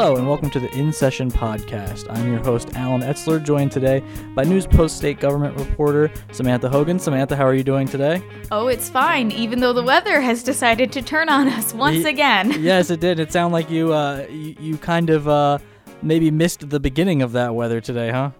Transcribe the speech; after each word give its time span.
Hello, 0.00 0.14
and 0.14 0.28
welcome 0.28 0.48
to 0.50 0.60
the 0.60 0.72
In 0.76 0.92
Session 0.92 1.28
podcast. 1.28 2.06
I'm 2.08 2.30
your 2.30 2.38
host, 2.38 2.72
Alan 2.76 3.00
Etzler, 3.00 3.42
joined 3.42 3.72
today 3.72 4.00
by 4.32 4.44
News 4.44 4.64
Post 4.64 4.96
State 4.96 5.18
Government 5.18 5.58
reporter 5.58 6.08
Samantha 6.30 6.68
Hogan. 6.68 7.00
Samantha, 7.00 7.34
how 7.34 7.44
are 7.44 7.52
you 7.52 7.64
doing 7.64 7.88
today? 7.88 8.22
Oh, 8.52 8.68
it's 8.68 8.88
fine, 8.88 9.32
even 9.32 9.58
though 9.58 9.72
the 9.72 9.82
weather 9.82 10.20
has 10.20 10.44
decided 10.44 10.92
to 10.92 11.02
turn 11.02 11.28
on 11.28 11.48
us 11.48 11.74
once 11.74 12.04
Ye- 12.04 12.10
again. 12.10 12.54
yes, 12.62 12.90
it 12.90 13.00
did. 13.00 13.18
It 13.18 13.32
sounded 13.32 13.52
like 13.52 13.70
you, 13.70 13.92
uh, 13.92 14.24
you, 14.30 14.54
you 14.60 14.76
kind 14.76 15.10
of 15.10 15.26
uh, 15.26 15.58
maybe 16.00 16.30
missed 16.30 16.70
the 16.70 16.78
beginning 16.78 17.20
of 17.20 17.32
that 17.32 17.56
weather 17.56 17.80
today, 17.80 18.12
huh? 18.12 18.30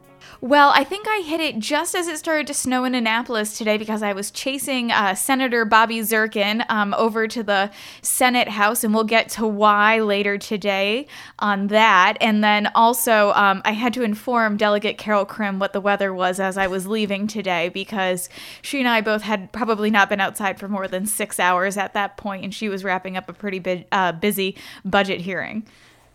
Well, 0.41 0.71
I 0.73 0.85
think 0.85 1.09
I 1.09 1.23
hit 1.27 1.41
it 1.41 1.59
just 1.59 1.97
as 1.97 2.07
it 2.07 2.17
started 2.17 2.47
to 2.47 2.55
snow 2.55 2.85
in 2.85 2.95
Annapolis 2.95 3.59
today 3.59 3.77
because 3.77 4.05
I 4.05 4.13
was 4.13 4.31
chasing 4.31 4.93
uh, 4.93 5.17
Senator 5.17 5.65
Bobby 5.65 5.99
Zirkin 5.99 6.65
um, 6.69 6.95
over 6.95 7.27
to 7.27 7.43
the 7.43 7.73
Senate 8.03 8.47
House, 8.47 8.85
and 8.85 8.95
we'll 8.95 9.03
get 9.03 9.29
to 9.31 9.49
why 9.49 9.99
later 10.01 10.39
today 10.39 11.09
on 11.41 11.67
that. 11.69 12.19
And 12.21 12.45
then 12.45 12.71
also, 12.77 13.33
um, 13.33 13.63
I 13.65 13.73
had 13.73 13.93
to 13.95 14.03
inform 14.05 14.57
Delegate 14.57 14.97
Carol 14.97 15.27
Krimm 15.27 15.59
what 15.59 15.73
the 15.73 15.81
weather 15.81 16.15
was 16.15 16.39
as 16.39 16.57
I 16.57 16.69
was 16.69 16.87
leaving 16.87 17.27
today 17.27 17.69
because 17.71 18.29
she 18.63 18.79
and 18.79 18.87
I 18.87 19.01
both 19.01 19.23
had 19.23 19.51
probably 19.51 19.91
not 19.91 20.09
been 20.09 20.21
outside 20.21 20.61
for 20.61 20.69
more 20.69 20.87
than 20.87 21.05
six 21.07 21.41
hours 21.41 21.77
at 21.77 21.95
that 21.95 22.17
point, 22.17 22.45
and 22.45 22.55
she 22.55 22.69
was 22.69 22.85
wrapping 22.85 23.17
up 23.17 23.29
a 23.29 23.33
pretty 23.33 23.59
big, 23.59 23.87
uh, 23.91 24.13
busy 24.13 24.57
budget 24.85 25.21
hearing. 25.21 25.67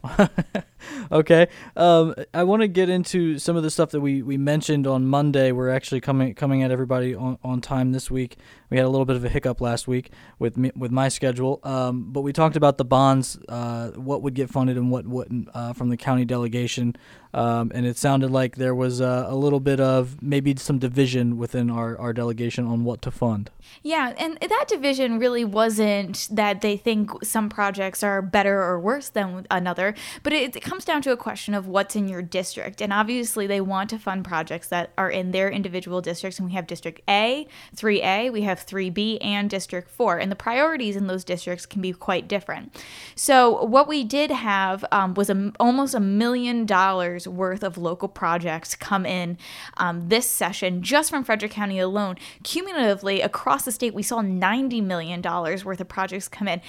okay. 1.12 1.48
Um, 1.76 2.16
I 2.34 2.44
want 2.44 2.62
to 2.62 2.68
get 2.68 2.90
into 2.90 3.40
some 3.40 3.55
of 3.55 3.64
the 3.64 3.72
stuff 3.72 3.91
that 3.91 4.02
we, 4.02 4.22
we 4.22 4.38
mentioned 4.38 4.88
on 4.88 5.05
Monday. 5.05 5.52
We're 5.52 5.70
actually 5.70 6.02
coming 6.02 6.34
coming 6.34 6.64
at 6.64 6.72
everybody 6.72 7.16
on, 7.16 7.38
on 7.44 7.62
time 7.62 7.91
this 7.91 8.10
week. 8.10 8.38
We 8.70 8.78
had 8.78 8.88
a 8.88 8.90
little 8.90 9.05
bit 9.05 9.16
of 9.16 9.24
a 9.24 9.30
hiccup 9.30 9.62
last 9.62 9.88
week 9.88 10.12
with 10.40 10.58
me, 10.58 10.72
with 10.76 10.91
my 10.91 11.07
schedule, 11.07 11.60
um, 11.63 12.12
but 12.12 12.22
we 12.22 12.34
talked 12.34 12.55
about 12.55 12.80
the 12.80 12.85
bonds, 12.85 13.38
uh, 13.48 13.91
what 13.91 14.24
would 14.24 14.34
get 14.34 14.49
funded 14.49 14.77
and 14.77 14.90
what 14.90 15.05
wouldn't 15.05 15.49
uh, 15.54 15.74
from 15.74 15.90
the 15.90 15.98
county 15.98 16.26
delegation, 16.26 16.96
um, 17.35 17.72
and 17.76 17.85
it 17.85 17.98
sounded 17.98 18.32
like 18.32 18.55
there 18.55 18.74
was 18.74 19.00
uh, 19.00 19.26
a 19.27 19.35
little 19.35 19.60
bit 19.60 19.79
of 19.79 20.22
maybe 20.24 20.55
some 20.55 20.79
division 20.79 21.38
within 21.38 21.70
our, 21.70 21.96
our 22.00 22.13
delegation 22.13 22.66
on 22.66 22.84
what 22.84 23.02
to 23.04 23.12
fund. 23.12 23.52
Yeah, 23.84 24.13
and 24.18 24.40
that 24.41 24.66
division 24.68 25.20
really 25.20 25.46
wasn't 25.46 26.27
that 26.32 26.62
they 26.62 26.76
think 26.76 27.24
some 27.24 27.50
projects 27.50 28.02
are 28.02 28.22
better 28.22 28.62
or 28.62 28.79
worse 28.79 29.10
than 29.10 29.46
another, 29.52 29.94
but 30.24 30.34
it, 30.34 30.55
it, 30.55 30.62
comes 30.74 30.85
down 30.85 31.04
to 31.04 31.12
a 31.12 31.18
question 31.18 31.54
of 31.54 31.68
what's 31.68 31.96
in 31.96 32.07
your 32.07 32.24
district. 32.24 32.82
And 32.82 32.91
obviously, 32.91 33.46
they 33.46 33.62
want 33.62 33.91
to 33.91 33.99
fund 33.99 34.26
projects 34.26 34.70
that 34.70 34.90
are 34.98 35.12
in 35.12 35.29
their 35.29 35.48
individual 35.48 36.02
districts. 36.02 36.40
And 36.40 36.48
we 36.48 36.55
have 36.55 36.66
District 36.66 36.99
A, 37.07 37.48
3A, 37.76 38.34
we 38.34 38.41
have 38.41 38.66
3B, 38.66 39.20
and 39.21 39.51
District 39.51 39.88
4. 39.88 40.18
And 40.18 40.32
the 40.32 40.35
priorities 40.35 40.96
in 40.96 41.05
those 41.05 41.24
districts 41.24 41.68
can 41.68 41.79
be 41.79 41.94
quite 41.94 42.27
different. 42.27 42.76
So, 43.13 43.66
what 43.66 43.88
we 43.88 44.04
did 44.04 44.32
have 44.32 44.84
um, 44.91 45.13
was 45.13 45.29
a, 45.29 45.51
almost 45.60 45.94
a 45.94 45.99
million 45.99 46.66
dollars 46.66 47.27
worth 47.27 47.63
of 47.63 47.77
local 47.77 48.07
projects 48.07 48.74
come 48.74 49.05
in 49.05 49.38
um, 49.77 50.10
this 50.10 50.27
session 50.27 50.82
just 50.82 51.12
from 51.12 51.24
Frederick 51.24 51.51
County 51.51 51.77
alone. 51.77 52.16
Cumulatively, 52.41 53.21
across 53.21 53.66
the 53.66 53.71
state, 53.71 53.94
we 53.94 54.01
saw 54.01 54.24
$90 54.24 54.82
million 54.82 55.21
worth 55.21 55.79
of 55.79 55.88
projects 55.88 56.27
come 56.27 56.48
in. 56.48 56.62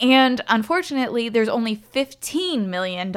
And 0.00 0.40
unfortunately, 0.48 1.28
there's 1.28 1.50
only 1.50 1.76
$15 1.76 2.64
million 2.64 3.12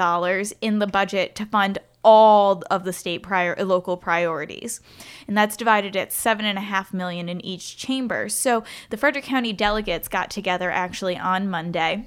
in 0.61 0.79
the 0.79 0.87
budget 0.87 1.35
to 1.35 1.45
fund 1.45 1.77
all 2.03 2.61
of 2.69 2.83
the 2.83 2.91
state 2.91 3.23
prior 3.23 3.55
local 3.63 3.95
priorities 3.95 4.81
and 5.27 5.37
that's 5.37 5.55
divided 5.55 5.95
at 5.95 6.11
seven 6.11 6.45
and 6.45 6.57
a 6.57 6.61
half 6.61 6.93
million 6.93 7.29
in 7.29 7.43
each 7.45 7.77
chamber 7.77 8.27
so 8.27 8.63
the 8.89 8.97
frederick 8.97 9.23
county 9.23 9.53
delegates 9.53 10.09
got 10.09 10.29
together 10.29 10.69
actually 10.69 11.17
on 11.17 11.49
monday 11.49 12.05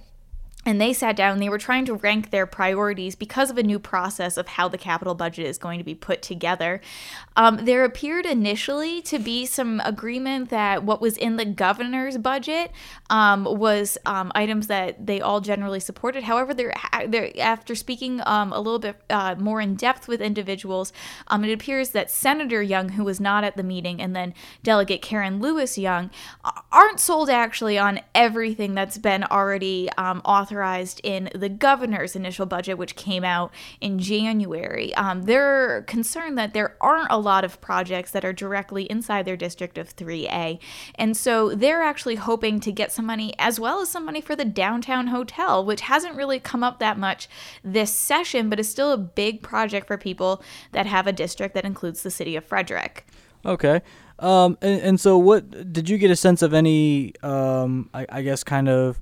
and 0.66 0.80
they 0.80 0.92
sat 0.92 1.14
down 1.14 1.34
and 1.34 1.40
they 1.40 1.48
were 1.48 1.58
trying 1.58 1.84
to 1.84 1.94
rank 1.94 2.30
their 2.30 2.44
priorities 2.44 3.14
because 3.14 3.50
of 3.50 3.56
a 3.56 3.62
new 3.62 3.78
process 3.78 4.36
of 4.36 4.48
how 4.48 4.68
the 4.68 4.76
capital 4.76 5.14
budget 5.14 5.46
is 5.46 5.58
going 5.58 5.78
to 5.78 5.84
be 5.84 5.94
put 5.94 6.22
together. 6.22 6.80
Um, 7.36 7.64
there 7.64 7.84
appeared 7.84 8.24
initially 8.24 9.02
to 9.02 9.18
be 9.18 9.44
some 9.44 9.80
agreement 9.84 10.48
that 10.48 10.84
what 10.84 11.00
was 11.02 11.16
in 11.18 11.36
the 11.36 11.44
governor's 11.44 12.16
budget 12.16 12.72
um, 13.10 13.44
was 13.44 13.98
um, 14.06 14.32
items 14.34 14.68
that 14.68 15.06
they 15.06 15.20
all 15.20 15.40
generally 15.40 15.80
supported. 15.80 16.24
However, 16.24 16.54
after 17.38 17.74
speaking 17.74 18.22
um, 18.24 18.52
a 18.52 18.58
little 18.58 18.78
bit 18.78 18.96
uh, 19.10 19.34
more 19.38 19.60
in 19.60 19.74
depth 19.74 20.08
with 20.08 20.22
individuals, 20.22 20.92
um, 21.28 21.44
it 21.44 21.52
appears 21.52 21.90
that 21.90 22.10
Senator 22.10 22.62
Young, 22.62 22.90
who 22.90 23.04
was 23.04 23.20
not 23.20 23.44
at 23.44 23.56
the 23.56 23.62
meeting, 23.62 24.00
and 24.00 24.16
then 24.16 24.32
Delegate 24.62 25.02
Karen 25.02 25.40
Lewis 25.40 25.76
Young 25.76 26.10
aren't 26.72 27.00
sold 27.00 27.28
actually 27.28 27.76
on 27.76 28.00
everything 28.14 28.74
that's 28.74 28.96
been 28.96 29.24
already 29.24 29.90
um, 29.98 30.22
authorized 30.24 31.00
in 31.04 31.28
the 31.34 31.50
governor's 31.50 32.16
initial 32.16 32.46
budget, 32.46 32.78
which 32.78 32.96
came 32.96 33.24
out 33.24 33.52
in 33.80 33.98
January. 33.98 34.92
They're 35.16 35.82
concerned 35.82 36.38
that 36.38 36.54
there 36.54 36.76
aren't 36.80 37.10
a 37.10 37.25
lot 37.26 37.44
of 37.44 37.60
projects 37.60 38.12
that 38.12 38.24
are 38.24 38.32
directly 38.32 38.84
inside 38.84 39.24
their 39.24 39.36
district 39.36 39.76
of 39.76 39.94
3A. 39.94 40.58
And 40.94 41.16
so 41.16 41.54
they're 41.54 41.82
actually 41.82 42.14
hoping 42.14 42.60
to 42.60 42.72
get 42.72 42.92
some 42.92 43.04
money 43.04 43.34
as 43.38 43.60
well 43.60 43.80
as 43.80 43.90
some 43.90 44.06
money 44.06 44.20
for 44.20 44.34
the 44.34 44.44
downtown 44.44 45.08
hotel, 45.08 45.64
which 45.64 45.82
hasn't 45.82 46.16
really 46.16 46.40
come 46.40 46.62
up 46.62 46.78
that 46.78 46.98
much 46.98 47.28
this 47.62 47.92
session, 47.92 48.48
but 48.48 48.58
is 48.58 48.68
still 48.68 48.92
a 48.92 48.98
big 48.98 49.42
project 49.42 49.86
for 49.86 49.98
people 49.98 50.42
that 50.72 50.86
have 50.86 51.06
a 51.06 51.12
district 51.12 51.54
that 51.54 51.64
includes 51.64 52.02
the 52.02 52.10
city 52.10 52.36
of 52.36 52.44
Frederick. 52.44 53.06
Okay. 53.44 53.82
Um, 54.18 54.56
and, 54.62 54.80
and 54.80 55.00
so, 55.00 55.18
what 55.18 55.72
did 55.72 55.88
you 55.88 55.98
get 55.98 56.10
a 56.10 56.16
sense 56.16 56.40
of 56.40 56.54
any, 56.54 57.12
um, 57.22 57.90
I, 57.92 58.06
I 58.08 58.22
guess, 58.22 58.42
kind 58.42 58.68
of 58.68 58.98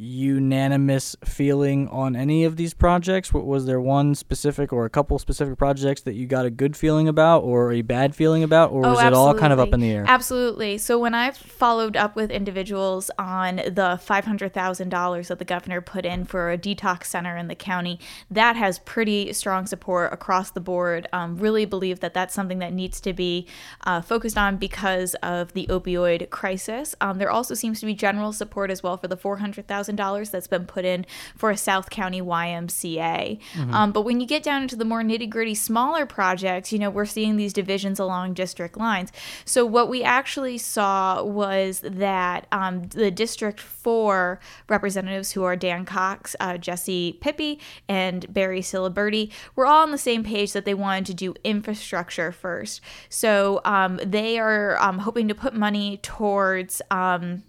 unanimous 0.00 1.14
feeling 1.24 1.86
on 1.88 2.16
any 2.16 2.44
of 2.44 2.56
these 2.56 2.72
projects? 2.72 3.34
What 3.34 3.44
Was 3.44 3.66
there 3.66 3.80
one 3.80 4.14
specific 4.14 4.72
or 4.72 4.84
a 4.86 4.90
couple 4.90 5.18
specific 5.18 5.58
projects 5.58 6.00
that 6.02 6.14
you 6.14 6.26
got 6.26 6.46
a 6.46 6.50
good 6.50 6.76
feeling 6.76 7.06
about 7.06 7.42
or 7.42 7.72
a 7.72 7.82
bad 7.82 8.14
feeling 8.14 8.42
about, 8.42 8.72
or 8.72 8.86
oh, 8.86 8.94
was 8.94 9.04
it 9.04 9.12
all 9.12 9.34
kind 9.34 9.52
of 9.52 9.60
up 9.60 9.72
in 9.74 9.80
the 9.80 9.90
air? 9.90 10.04
Absolutely. 10.06 10.78
So 10.78 10.98
when 10.98 11.14
I 11.14 11.30
followed 11.30 11.96
up 11.96 12.16
with 12.16 12.30
individuals 12.30 13.10
on 13.18 13.56
the 13.56 14.00
$500,000 14.02 15.28
that 15.28 15.38
the 15.38 15.44
governor 15.44 15.80
put 15.80 16.06
in 16.06 16.24
for 16.24 16.50
a 16.50 16.56
detox 16.56 17.04
center 17.04 17.36
in 17.36 17.48
the 17.48 17.54
county, 17.54 18.00
that 18.30 18.56
has 18.56 18.78
pretty 18.78 19.32
strong 19.34 19.66
support 19.66 20.12
across 20.12 20.50
the 20.50 20.60
board. 20.60 21.08
Um, 21.12 21.36
really 21.36 21.66
believe 21.66 22.00
that 22.00 22.14
that's 22.14 22.34
something 22.34 22.58
that 22.60 22.72
needs 22.72 23.00
to 23.02 23.12
be 23.12 23.46
uh, 23.84 24.00
focused 24.00 24.38
on 24.38 24.56
because 24.56 25.14
of 25.16 25.52
the 25.52 25.66
opioid 25.66 26.30
crisis. 26.30 26.94
Um, 27.00 27.18
there 27.18 27.30
also 27.30 27.54
seems 27.54 27.80
to 27.80 27.86
be 27.86 27.94
general 27.94 28.32
support 28.32 28.70
as 28.70 28.82
well 28.82 28.96
for 28.96 29.08
the 29.08 29.16
400,000 29.16 29.89
dollars 29.96 30.30
that's 30.30 30.46
been 30.46 30.66
put 30.66 30.84
in 30.84 31.06
for 31.36 31.50
a 31.50 31.56
South 31.56 31.90
County 31.90 32.20
YMCA. 32.20 33.38
Mm-hmm. 33.54 33.74
Um, 33.74 33.92
but 33.92 34.02
when 34.02 34.20
you 34.20 34.26
get 34.26 34.42
down 34.42 34.62
into 34.62 34.76
the 34.76 34.84
more 34.84 35.02
nitty 35.02 35.28
gritty, 35.28 35.54
smaller 35.54 36.06
projects, 36.06 36.72
you 36.72 36.78
know, 36.78 36.90
we're 36.90 37.04
seeing 37.04 37.36
these 37.36 37.52
divisions 37.52 37.98
along 37.98 38.34
district 38.34 38.76
lines. 38.76 39.12
So 39.44 39.64
what 39.66 39.88
we 39.88 40.02
actually 40.02 40.58
saw 40.58 41.22
was 41.22 41.80
that 41.80 42.46
um, 42.52 42.84
the 42.88 43.10
District 43.10 43.60
4 43.60 44.40
representatives, 44.68 45.32
who 45.32 45.44
are 45.44 45.56
Dan 45.56 45.84
Cox, 45.84 46.34
uh, 46.40 46.56
Jesse 46.58 47.18
Pippy, 47.20 47.58
and 47.88 48.32
Barrie 48.32 48.62
Ciliberti, 48.62 49.30
were 49.56 49.66
all 49.66 49.82
on 49.82 49.90
the 49.90 49.98
same 49.98 50.24
page 50.24 50.52
that 50.52 50.64
they 50.64 50.74
wanted 50.74 51.06
to 51.06 51.14
do 51.14 51.34
infrastructure 51.44 52.32
first. 52.32 52.80
So 53.08 53.60
um, 53.64 54.00
they 54.04 54.38
are 54.38 54.80
um, 54.80 54.98
hoping 54.98 55.28
to 55.28 55.34
put 55.34 55.54
money 55.54 55.98
towards 55.98 56.82
um, 56.90 57.42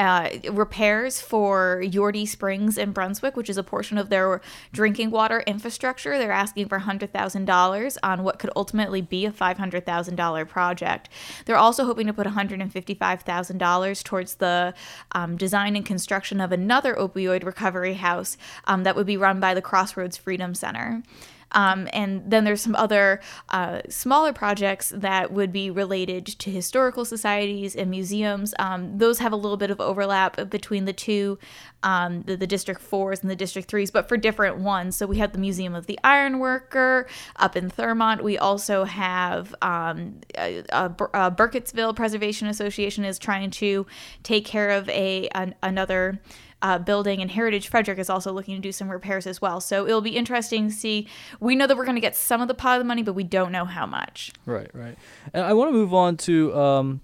uh, 0.00 0.30
repairs 0.50 1.20
for 1.20 1.82
Yourtee 1.84 2.26
Springs 2.26 2.78
in 2.78 2.90
Brunswick, 2.92 3.36
which 3.36 3.50
is 3.50 3.58
a 3.58 3.62
portion 3.62 3.98
of 3.98 4.08
their 4.08 4.40
drinking 4.72 5.10
water 5.10 5.40
infrastructure. 5.46 6.16
They're 6.16 6.32
asking 6.32 6.68
for 6.68 6.80
$100,000 6.80 7.98
on 8.02 8.22
what 8.22 8.38
could 8.38 8.50
ultimately 8.56 9.02
be 9.02 9.26
a 9.26 9.30
$500,000 9.30 10.48
project. 10.48 11.10
They're 11.44 11.56
also 11.56 11.84
hoping 11.84 12.06
to 12.06 12.14
put 12.14 12.26
$155,000 12.26 14.04
towards 14.04 14.34
the 14.36 14.72
um, 15.12 15.36
design 15.36 15.76
and 15.76 15.84
construction 15.84 16.40
of 16.40 16.50
another 16.50 16.94
opioid 16.94 17.44
recovery 17.44 17.94
house 17.94 18.38
um, 18.64 18.84
that 18.84 18.96
would 18.96 19.06
be 19.06 19.18
run 19.18 19.38
by 19.38 19.52
the 19.52 19.62
Crossroads 19.62 20.16
Freedom 20.16 20.54
Center. 20.54 21.02
Um, 21.52 21.88
and 21.92 22.30
then 22.30 22.44
there's 22.44 22.60
some 22.60 22.76
other 22.76 23.20
uh, 23.48 23.80
smaller 23.88 24.32
projects 24.32 24.92
that 24.94 25.32
would 25.32 25.52
be 25.52 25.70
related 25.70 26.26
to 26.26 26.50
historical 26.50 27.04
societies 27.04 27.74
and 27.74 27.90
museums. 27.90 28.54
Um, 28.58 28.98
those 28.98 29.18
have 29.18 29.32
a 29.32 29.36
little 29.36 29.56
bit 29.56 29.70
of 29.70 29.80
overlap 29.80 30.50
between 30.50 30.84
the 30.84 30.92
two, 30.92 31.38
um, 31.82 32.22
the, 32.22 32.36
the, 32.36 32.46
District 32.46 32.80
4s 32.82 33.22
and 33.22 33.30
the 33.30 33.36
District 33.36 33.70
3s, 33.70 33.92
but 33.92 34.08
for 34.08 34.16
different 34.16 34.58
ones. 34.58 34.96
So 34.96 35.06
we 35.06 35.18
have 35.18 35.32
the 35.32 35.38
Museum 35.38 35.74
of 35.74 35.86
the 35.86 35.98
Iron 36.04 36.38
Worker 36.38 37.06
up 37.36 37.56
in 37.56 37.70
Thurmont. 37.70 38.22
We 38.22 38.36
also 38.38 38.84
have 38.84 39.54
um, 39.62 40.20
a, 40.36 40.58
a 40.72 40.90
Burkittsville 41.30 41.94
Preservation 41.94 42.48
Association 42.48 43.04
is 43.04 43.18
trying 43.18 43.50
to 43.52 43.86
take 44.22 44.44
care 44.44 44.70
of 44.70 44.88
a 44.88 45.28
an, 45.28 45.54
another 45.62 46.20
uh, 46.62 46.78
building, 46.78 47.20
and 47.20 47.30
Heritage 47.30 47.68
Frederick 47.68 47.98
is 47.98 48.10
also 48.10 48.32
looking 48.32 48.54
to 48.54 48.60
do 48.60 48.72
some 48.72 48.90
repairs 48.90 49.26
as 49.26 49.40
well. 49.40 49.60
So 49.60 49.86
it'll 49.86 50.00
be 50.00 50.16
interesting 50.16 50.68
to 50.68 50.74
see. 50.74 51.06
We 51.40 51.56
know 51.56 51.66
that 51.66 51.76
we're 51.76 51.84
going 51.84 51.96
to 51.96 52.00
get 52.00 52.16
some 52.16 52.40
of 52.40 52.48
the 52.48 52.54
pot 52.54 52.76
of 52.76 52.80
the 52.80 52.88
money, 52.88 53.02
but 53.02 53.14
we 53.14 53.24
don't 53.24 53.52
know 53.52 53.64
how 53.64 53.86
much. 53.86 54.32
Right, 54.46 54.70
right. 54.74 54.96
And 55.32 55.44
I 55.44 55.52
want 55.54 55.68
to 55.68 55.72
move 55.72 55.94
on 55.94 56.16
to 56.18 56.54
um, 56.56 57.00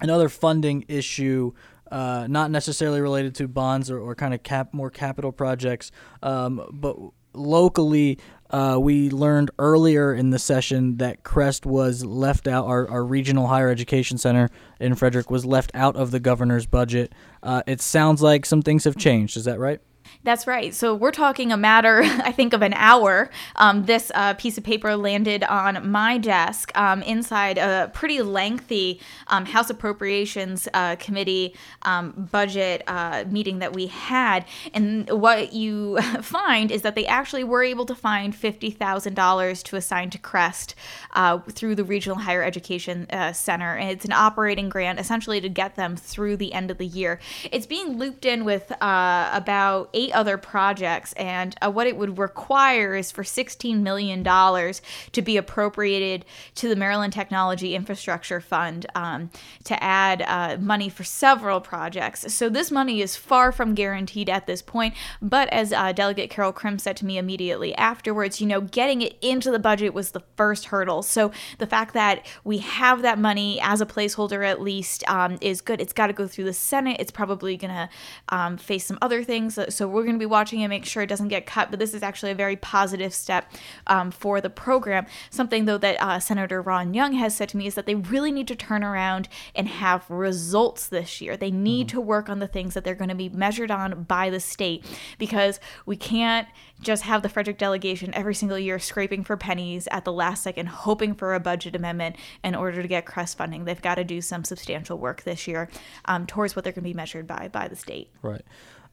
another 0.00 0.28
funding 0.28 0.84
issue. 0.88 1.52
Uh, 1.90 2.26
not 2.28 2.50
necessarily 2.50 3.00
related 3.00 3.34
to 3.36 3.46
bonds 3.46 3.90
or, 3.90 4.00
or 4.00 4.14
kind 4.14 4.34
of 4.34 4.42
cap 4.42 4.72
more 4.72 4.90
capital 4.90 5.30
projects, 5.30 5.92
um, 6.22 6.66
but 6.72 6.96
locally, 7.34 8.18
uh, 8.54 8.78
we 8.78 9.10
learned 9.10 9.50
earlier 9.58 10.14
in 10.14 10.30
the 10.30 10.38
session 10.38 10.98
that 10.98 11.24
Crest 11.24 11.66
was 11.66 12.04
left 12.04 12.46
out. 12.46 12.66
Our, 12.66 12.88
our 12.88 13.04
regional 13.04 13.48
higher 13.48 13.68
education 13.68 14.16
center 14.16 14.48
in 14.78 14.94
Frederick 14.94 15.28
was 15.28 15.44
left 15.44 15.72
out 15.74 15.96
of 15.96 16.12
the 16.12 16.20
governor's 16.20 16.64
budget. 16.64 17.12
Uh, 17.42 17.64
it 17.66 17.80
sounds 17.80 18.22
like 18.22 18.46
some 18.46 18.62
things 18.62 18.84
have 18.84 18.96
changed. 18.96 19.36
Is 19.36 19.44
that 19.46 19.58
right? 19.58 19.80
That's 20.24 20.46
right. 20.46 20.74
So 20.74 20.94
we're 20.94 21.10
talking 21.10 21.52
a 21.52 21.56
matter, 21.58 22.00
I 22.02 22.32
think, 22.32 22.54
of 22.54 22.62
an 22.62 22.72
hour. 22.72 23.30
Um, 23.56 23.84
this 23.84 24.10
uh, 24.14 24.32
piece 24.34 24.56
of 24.56 24.64
paper 24.64 24.96
landed 24.96 25.44
on 25.44 25.90
my 25.90 26.16
desk 26.16 26.72
um, 26.74 27.02
inside 27.02 27.58
a 27.58 27.90
pretty 27.92 28.22
lengthy 28.22 29.00
um, 29.26 29.44
House 29.44 29.68
Appropriations 29.68 30.66
uh, 30.72 30.96
Committee 30.96 31.54
um, 31.82 32.28
budget 32.32 32.82
uh, 32.86 33.24
meeting 33.28 33.58
that 33.58 33.74
we 33.74 33.88
had. 33.88 34.46
And 34.72 35.10
what 35.10 35.52
you 35.52 36.00
find 36.22 36.70
is 36.70 36.80
that 36.82 36.94
they 36.94 37.06
actually 37.06 37.44
were 37.44 37.62
able 37.62 37.84
to 37.84 37.94
find 37.94 38.32
$50,000 38.32 39.62
to 39.64 39.76
assign 39.76 40.08
to 40.08 40.18
CREST 40.18 40.74
uh, 41.12 41.38
through 41.50 41.74
the 41.74 41.84
Regional 41.84 42.18
Higher 42.18 42.42
Education 42.42 43.06
uh, 43.10 43.34
Center. 43.34 43.76
And 43.76 43.90
it's 43.90 44.06
an 44.06 44.12
operating 44.12 44.70
grant 44.70 44.98
essentially 44.98 45.42
to 45.42 45.50
get 45.50 45.76
them 45.76 45.96
through 45.96 46.38
the 46.38 46.54
end 46.54 46.70
of 46.70 46.78
the 46.78 46.86
year. 46.86 47.20
It's 47.52 47.66
being 47.66 47.98
looped 47.98 48.24
in 48.24 48.46
with 48.46 48.72
uh, 48.80 49.30
about 49.30 49.90
eight 49.92 50.13
other 50.14 50.38
projects, 50.38 51.12
and 51.14 51.54
uh, 51.60 51.70
what 51.70 51.86
it 51.86 51.96
would 51.96 52.18
require 52.18 52.94
is 52.94 53.10
for 53.10 53.22
$16 53.22 53.80
million 53.80 54.24
to 54.24 55.22
be 55.22 55.36
appropriated 55.36 56.24
to 56.54 56.68
the 56.68 56.76
Maryland 56.76 57.12
Technology 57.12 57.74
Infrastructure 57.74 58.40
Fund 58.40 58.86
um, 58.94 59.30
to 59.64 59.82
add 59.82 60.22
uh, 60.22 60.56
money 60.60 60.88
for 60.88 61.04
several 61.04 61.60
projects. 61.60 62.32
So 62.32 62.48
this 62.48 62.70
money 62.70 63.02
is 63.02 63.16
far 63.16 63.52
from 63.52 63.74
guaranteed 63.74 64.28
at 64.28 64.46
this 64.46 64.62
point, 64.62 64.94
but 65.20 65.48
as 65.50 65.72
uh, 65.72 65.92
Delegate 65.92 66.30
Carol 66.30 66.52
Krimm 66.52 66.80
said 66.80 66.96
to 66.98 67.06
me 67.06 67.18
immediately 67.18 67.74
afterwards, 67.74 68.40
you 68.40 68.46
know, 68.46 68.60
getting 68.60 69.02
it 69.02 69.16
into 69.20 69.50
the 69.50 69.58
budget 69.58 69.94
was 69.94 70.12
the 70.12 70.22
first 70.36 70.66
hurdle. 70.66 71.02
So 71.02 71.32
the 71.58 71.66
fact 71.66 71.94
that 71.94 72.24
we 72.44 72.58
have 72.58 73.02
that 73.02 73.18
money 73.18 73.60
as 73.60 73.80
a 73.80 73.86
placeholder 73.86 74.46
at 74.46 74.60
least 74.60 75.04
um, 75.08 75.38
is 75.40 75.60
good. 75.60 75.80
It's 75.80 75.92
got 75.92 76.08
to 76.08 76.12
go 76.12 76.26
through 76.26 76.44
the 76.44 76.52
Senate. 76.52 76.96
It's 77.00 77.10
probably 77.10 77.56
going 77.56 77.74
to 77.74 77.88
um, 78.28 78.56
face 78.56 78.86
some 78.86 78.98
other 79.02 79.24
things. 79.24 79.58
So 79.68 79.88
we're 79.88 80.03
going 80.04 80.16
to 80.16 80.20
be 80.20 80.26
watching 80.26 80.62
and 80.62 80.70
make 80.70 80.84
sure 80.84 81.02
it 81.02 81.08
doesn't 81.08 81.28
get 81.28 81.46
cut. 81.46 81.70
But 81.70 81.78
this 81.78 81.94
is 81.94 82.02
actually 82.02 82.32
a 82.32 82.36
very 82.36 82.56
positive 82.56 83.14
step 83.14 83.50
um, 83.86 84.10
for 84.10 84.40
the 84.40 84.50
program. 84.50 85.06
Something, 85.30 85.64
though, 85.64 85.78
that 85.78 85.96
uh, 86.00 86.20
Senator 86.20 86.62
Ron 86.62 86.94
Young 86.94 87.14
has 87.14 87.36
said 87.36 87.48
to 87.50 87.56
me 87.56 87.66
is 87.66 87.74
that 87.74 87.86
they 87.86 87.94
really 87.94 88.32
need 88.32 88.48
to 88.48 88.56
turn 88.56 88.84
around 88.84 89.28
and 89.54 89.68
have 89.68 90.08
results 90.10 90.86
this 90.86 91.20
year. 91.20 91.36
They 91.36 91.50
need 91.50 91.88
mm-hmm. 91.88 91.96
to 91.96 92.00
work 92.00 92.28
on 92.28 92.38
the 92.38 92.48
things 92.48 92.74
that 92.74 92.84
they're 92.84 92.94
going 92.94 93.08
to 93.08 93.14
be 93.14 93.28
measured 93.28 93.70
on 93.70 94.04
by 94.04 94.30
the 94.30 94.40
state 94.40 94.84
because 95.18 95.60
we 95.86 95.96
can't 95.96 96.48
just 96.80 97.04
have 97.04 97.22
the 97.22 97.28
Frederick 97.28 97.58
delegation 97.58 98.12
every 98.14 98.34
single 98.34 98.58
year 98.58 98.78
scraping 98.78 99.24
for 99.24 99.36
pennies 99.36 99.88
at 99.90 100.04
the 100.04 100.12
last 100.12 100.42
second, 100.42 100.66
hoping 100.66 101.14
for 101.14 101.34
a 101.34 101.40
budget 101.40 101.74
amendment 101.74 102.16
in 102.42 102.54
order 102.54 102.82
to 102.82 102.88
get 102.88 103.06
CREST 103.06 103.38
funding. 103.38 103.64
They've 103.64 103.80
got 103.80 103.96
to 103.96 104.04
do 104.04 104.20
some 104.20 104.44
substantial 104.44 104.98
work 104.98 105.22
this 105.22 105.46
year 105.46 105.68
um, 106.04 106.26
towards 106.26 106.54
what 106.54 106.64
they're 106.64 106.72
going 106.72 106.84
to 106.84 106.90
be 106.90 106.94
measured 106.94 107.26
by 107.26 107.48
by 107.48 107.68
the 107.68 107.76
state. 107.76 108.10
Right. 108.22 108.42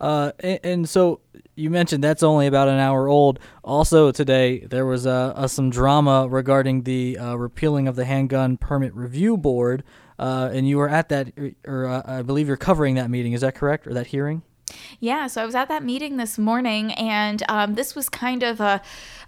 Uh, 0.01 0.31
and, 0.39 0.59
and, 0.63 0.89
so 0.89 1.21
you 1.55 1.69
mentioned 1.69 2.03
that's 2.03 2.23
only 2.23 2.47
about 2.47 2.67
an 2.67 2.79
hour 2.79 3.07
old. 3.07 3.39
Also 3.63 4.11
today 4.11 4.65
there 4.65 4.85
was 4.85 5.05
uh, 5.05 5.31
uh, 5.35 5.47
some 5.47 5.69
drama 5.69 6.27
regarding 6.27 6.81
the 6.83 7.19
uh, 7.19 7.35
repealing 7.35 7.87
of 7.87 7.95
the 7.95 8.03
handgun 8.03 8.57
permit 8.57 8.95
review 8.95 9.37
board, 9.37 9.83
uh, 10.17 10.49
and 10.51 10.67
you 10.67 10.77
were 10.77 10.89
at 10.89 11.09
that, 11.09 11.31
or 11.67 11.85
uh, 11.85 12.01
I 12.03 12.23
believe 12.23 12.47
you're 12.47 12.57
covering 12.57 12.95
that 12.95 13.11
meeting. 13.11 13.33
Is 13.33 13.41
that 13.41 13.53
correct, 13.53 13.85
or 13.85 13.93
that 13.93 14.07
hearing? 14.07 14.41
Yeah, 14.99 15.27
so 15.27 15.43
I 15.43 15.45
was 15.45 15.55
at 15.55 15.67
that 15.67 15.83
meeting 15.83 16.17
this 16.17 16.37
morning, 16.37 16.93
and 16.93 17.43
um, 17.49 17.75
this 17.75 17.95
was 17.95 18.09
kind 18.09 18.41
of 18.41 18.59
a, 18.59 18.81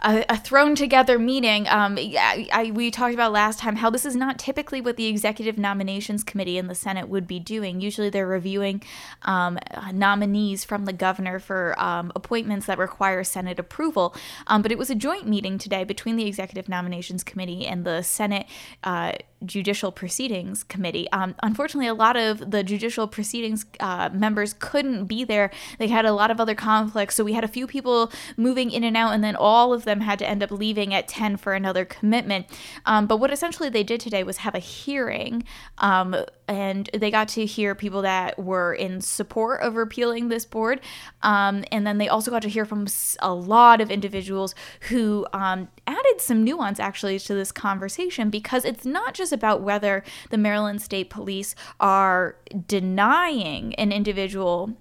a, 0.03 0.25
a 0.29 0.37
thrown 0.37 0.75
together 0.75 1.17
meeting. 1.17 1.67
Um, 1.69 1.97
I, 1.97 2.47
I, 2.51 2.71
we 2.71 2.91
talked 2.91 3.13
about 3.13 3.31
last 3.31 3.59
time 3.59 3.77
how 3.77 3.89
this 3.89 4.05
is 4.05 4.15
not 4.15 4.37
typically 4.37 4.81
what 4.81 4.97
the 4.97 5.05
Executive 5.05 5.57
Nominations 5.57 6.23
Committee 6.23 6.57
in 6.57 6.67
the 6.67 6.75
Senate 6.75 7.07
would 7.07 7.25
be 7.25 7.39
doing. 7.39 7.79
Usually 7.79 8.09
they're 8.09 8.27
reviewing 8.27 8.83
um, 9.23 9.57
nominees 9.93 10.63
from 10.63 10.85
the 10.85 10.93
governor 10.93 11.39
for 11.39 11.79
um, 11.81 12.11
appointments 12.15 12.65
that 12.65 12.77
require 12.77 13.23
Senate 13.23 13.59
approval. 13.59 14.15
Um, 14.47 14.61
but 14.61 14.71
it 14.71 14.77
was 14.77 14.89
a 14.89 14.95
joint 14.95 15.27
meeting 15.27 15.57
today 15.57 15.83
between 15.83 16.17
the 16.17 16.27
Executive 16.27 16.67
Nominations 16.67 17.23
Committee 17.23 17.65
and 17.65 17.85
the 17.85 18.01
Senate. 18.01 18.45
Uh, 18.83 19.13
Judicial 19.45 19.91
Proceedings 19.91 20.63
Committee. 20.63 21.09
Um, 21.11 21.35
unfortunately, 21.43 21.87
a 21.87 21.93
lot 21.93 22.15
of 22.15 22.51
the 22.51 22.63
Judicial 22.63 23.07
Proceedings 23.07 23.65
uh, 23.79 24.09
members 24.13 24.55
couldn't 24.57 25.05
be 25.05 25.23
there. 25.23 25.51
They 25.79 25.87
had 25.87 26.05
a 26.05 26.13
lot 26.13 26.31
of 26.31 26.39
other 26.39 26.55
conflicts, 26.55 27.15
so 27.15 27.23
we 27.23 27.33
had 27.33 27.43
a 27.43 27.47
few 27.47 27.67
people 27.67 28.11
moving 28.37 28.71
in 28.71 28.83
and 28.83 28.95
out, 28.95 29.13
and 29.13 29.23
then 29.23 29.35
all 29.35 29.73
of 29.73 29.85
them 29.85 29.92
had 30.01 30.19
to 30.19 30.27
end 30.29 30.43
up 30.43 30.51
leaving 30.51 30.93
at 30.93 31.07
10 31.07 31.37
for 31.37 31.53
another 31.53 31.85
commitment. 31.85 32.45
Um, 32.85 33.07
but 33.07 33.17
what 33.17 33.31
essentially 33.31 33.69
they 33.69 33.83
did 33.83 33.99
today 33.99 34.23
was 34.23 34.37
have 34.37 34.55
a 34.55 34.59
hearing, 34.59 35.43
um, 35.79 36.15
and 36.47 36.89
they 36.93 37.09
got 37.11 37.27
to 37.29 37.45
hear 37.45 37.75
people 37.75 38.01
that 38.01 38.37
were 38.37 38.73
in 38.73 39.01
support 39.01 39.61
of 39.61 39.75
repealing 39.75 40.27
this 40.29 40.45
board. 40.45 40.81
Um, 41.21 41.63
and 41.71 41.85
then 41.87 41.97
they 41.97 42.09
also 42.09 42.31
got 42.31 42.41
to 42.43 42.49
hear 42.49 42.65
from 42.65 42.87
a 43.19 43.33
lot 43.33 43.81
of 43.81 43.89
individuals 43.89 44.55
who 44.89 45.25
um, 45.33 45.69
added 45.87 46.19
some 46.19 46.43
nuance 46.43 46.79
actually 46.79 47.19
to 47.19 47.33
this 47.33 47.51
conversation 47.51 48.29
because 48.29 48.65
it's 48.65 48.85
not 48.85 49.13
just 49.13 49.31
about 49.31 49.61
whether 49.61 50.03
the 50.29 50.37
Maryland 50.37 50.81
State 50.81 51.09
Police 51.09 51.55
are 51.79 52.35
denying 52.67 53.73
an 53.75 53.91
individual 53.91 54.75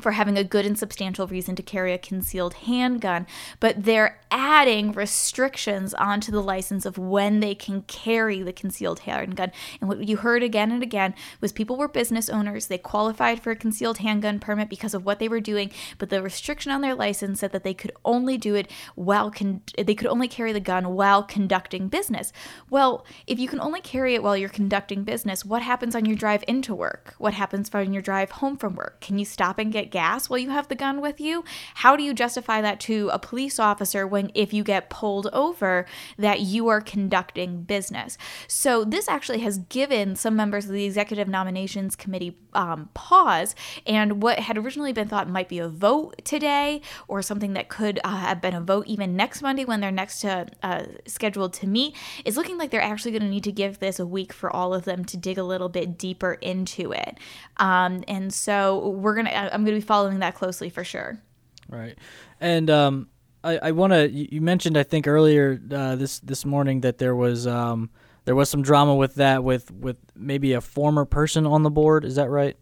for 0.00 0.12
having 0.12 0.36
a 0.36 0.44
good 0.44 0.66
and 0.66 0.78
substantial 0.78 1.26
reason 1.26 1.56
to 1.56 1.62
carry 1.62 1.92
a 1.92 1.98
concealed 1.98 2.54
handgun, 2.54 3.26
but 3.60 3.84
they're 3.84 4.20
adding 4.30 4.92
restrictions 4.92 5.94
onto 5.94 6.30
the 6.30 6.42
license 6.42 6.84
of 6.84 6.98
when 6.98 7.40
they 7.40 7.54
can 7.54 7.82
carry 7.82 8.42
the 8.42 8.52
concealed 8.52 9.00
handgun. 9.00 9.52
And 9.80 9.88
what 9.88 10.06
you 10.06 10.18
heard 10.18 10.42
again 10.42 10.70
and 10.70 10.82
again 10.82 11.14
was 11.40 11.52
people 11.52 11.76
were 11.76 11.88
business 11.88 12.28
owners, 12.28 12.66
they 12.66 12.78
qualified 12.78 13.42
for 13.42 13.50
a 13.50 13.56
concealed 13.56 13.98
handgun 13.98 14.38
permit 14.38 14.68
because 14.68 14.94
of 14.94 15.04
what 15.04 15.18
they 15.18 15.28
were 15.28 15.40
doing, 15.40 15.70
but 15.98 16.10
the 16.10 16.22
restriction 16.22 16.72
on 16.72 16.80
their 16.80 16.94
license 16.94 17.40
said 17.40 17.52
that 17.52 17.64
they 17.64 17.74
could 17.74 17.92
only 18.04 18.36
do 18.36 18.54
it 18.54 18.70
while 18.94 19.30
con- 19.30 19.62
they 19.76 19.94
could 19.94 20.08
only 20.08 20.28
carry 20.28 20.52
the 20.52 20.60
gun 20.60 20.94
while 20.94 21.22
conducting 21.22 21.88
business. 21.88 22.32
Well, 22.70 23.04
if 23.26 23.38
you 23.38 23.48
can 23.48 23.60
only 23.60 23.80
carry 23.80 24.14
it 24.14 24.22
while 24.22 24.36
you're 24.36 24.48
conducting 24.48 25.04
business, 25.04 25.44
what 25.44 25.62
happens 25.62 25.94
on 25.94 26.04
your 26.04 26.16
drive 26.16 26.44
into 26.46 26.74
work? 26.74 27.14
What 27.18 27.34
happens 27.34 27.70
on 27.74 27.92
your 27.92 28.02
drive 28.02 28.30
home 28.32 28.56
from 28.56 28.74
work? 28.74 29.00
Can 29.00 29.18
you 29.18 29.24
stop 29.24 29.58
and 29.58 29.72
get 29.72 29.87
gas 29.90 30.28
while 30.28 30.38
you 30.38 30.50
have 30.50 30.68
the 30.68 30.74
gun 30.74 31.00
with 31.00 31.20
you? 31.20 31.44
How 31.74 31.96
do 31.96 32.02
you 32.02 32.14
justify 32.14 32.60
that 32.60 32.80
to 32.80 33.10
a 33.12 33.18
police 33.18 33.58
officer 33.58 34.06
when 34.06 34.30
if 34.34 34.52
you 34.52 34.64
get 34.64 34.90
pulled 34.90 35.28
over 35.32 35.86
that 36.16 36.40
you 36.40 36.68
are 36.68 36.80
conducting 36.80 37.62
business? 37.62 38.18
So 38.46 38.84
this 38.84 39.08
actually 39.08 39.40
has 39.40 39.58
given 39.58 40.16
some 40.16 40.36
members 40.36 40.66
of 40.66 40.72
the 40.72 40.84
executive 40.84 41.28
nominations 41.28 41.96
committee 41.96 42.36
um, 42.54 42.88
pause, 42.94 43.54
and 43.86 44.22
what 44.22 44.38
had 44.38 44.58
originally 44.58 44.92
been 44.92 45.08
thought 45.08 45.28
might 45.28 45.48
be 45.48 45.58
a 45.58 45.68
vote 45.68 46.24
today 46.24 46.80
or 47.06 47.22
something 47.22 47.52
that 47.52 47.68
could 47.68 48.00
uh, 48.04 48.16
have 48.16 48.40
been 48.40 48.54
a 48.54 48.60
vote 48.60 48.86
even 48.86 49.16
next 49.16 49.42
Monday 49.42 49.64
when 49.64 49.80
they're 49.80 49.90
next 49.90 50.20
to 50.20 50.46
uh, 50.62 50.84
scheduled 51.06 51.52
to 51.54 51.66
meet 51.66 51.94
is 52.24 52.36
looking 52.36 52.58
like 52.58 52.70
they're 52.70 52.80
actually 52.80 53.10
going 53.10 53.22
to 53.22 53.28
need 53.28 53.44
to 53.44 53.52
give 53.52 53.78
this 53.78 53.98
a 53.98 54.06
week 54.06 54.32
for 54.32 54.54
all 54.54 54.74
of 54.74 54.84
them 54.84 55.04
to 55.04 55.16
dig 55.16 55.38
a 55.38 55.42
little 55.42 55.68
bit 55.68 55.98
deeper 55.98 56.34
into 56.34 56.92
it. 56.92 57.18
Um, 57.58 58.04
and 58.08 58.32
so 58.32 58.88
we're 58.90 59.14
gonna 59.14 59.30
I'm 59.30 59.64
going 59.64 59.74
to 59.74 59.80
be 59.80 59.86
following 59.86 60.20
that 60.20 60.34
closely 60.34 60.70
for 60.70 60.84
sure. 60.84 61.20
Right, 61.68 61.98
and 62.40 62.70
um, 62.70 63.08
I, 63.44 63.58
I 63.58 63.70
want 63.72 63.92
to. 63.92 64.08
You 64.10 64.40
mentioned 64.40 64.76
I 64.76 64.82
think 64.82 65.06
earlier 65.06 65.60
uh, 65.70 65.96
this 65.96 66.18
this 66.20 66.44
morning 66.44 66.80
that 66.80 66.98
there 66.98 67.14
was 67.14 67.46
um, 67.46 67.90
there 68.28 68.36
was 68.36 68.50
some 68.50 68.60
drama 68.60 68.94
with 68.94 69.14
that 69.14 69.42
with 69.42 69.70
with 69.70 69.96
maybe 70.14 70.52
a 70.52 70.60
former 70.60 71.06
person 71.06 71.46
on 71.46 71.62
the 71.62 71.70
board. 71.70 72.04
Is 72.04 72.16
that 72.16 72.28
right? 72.28 72.58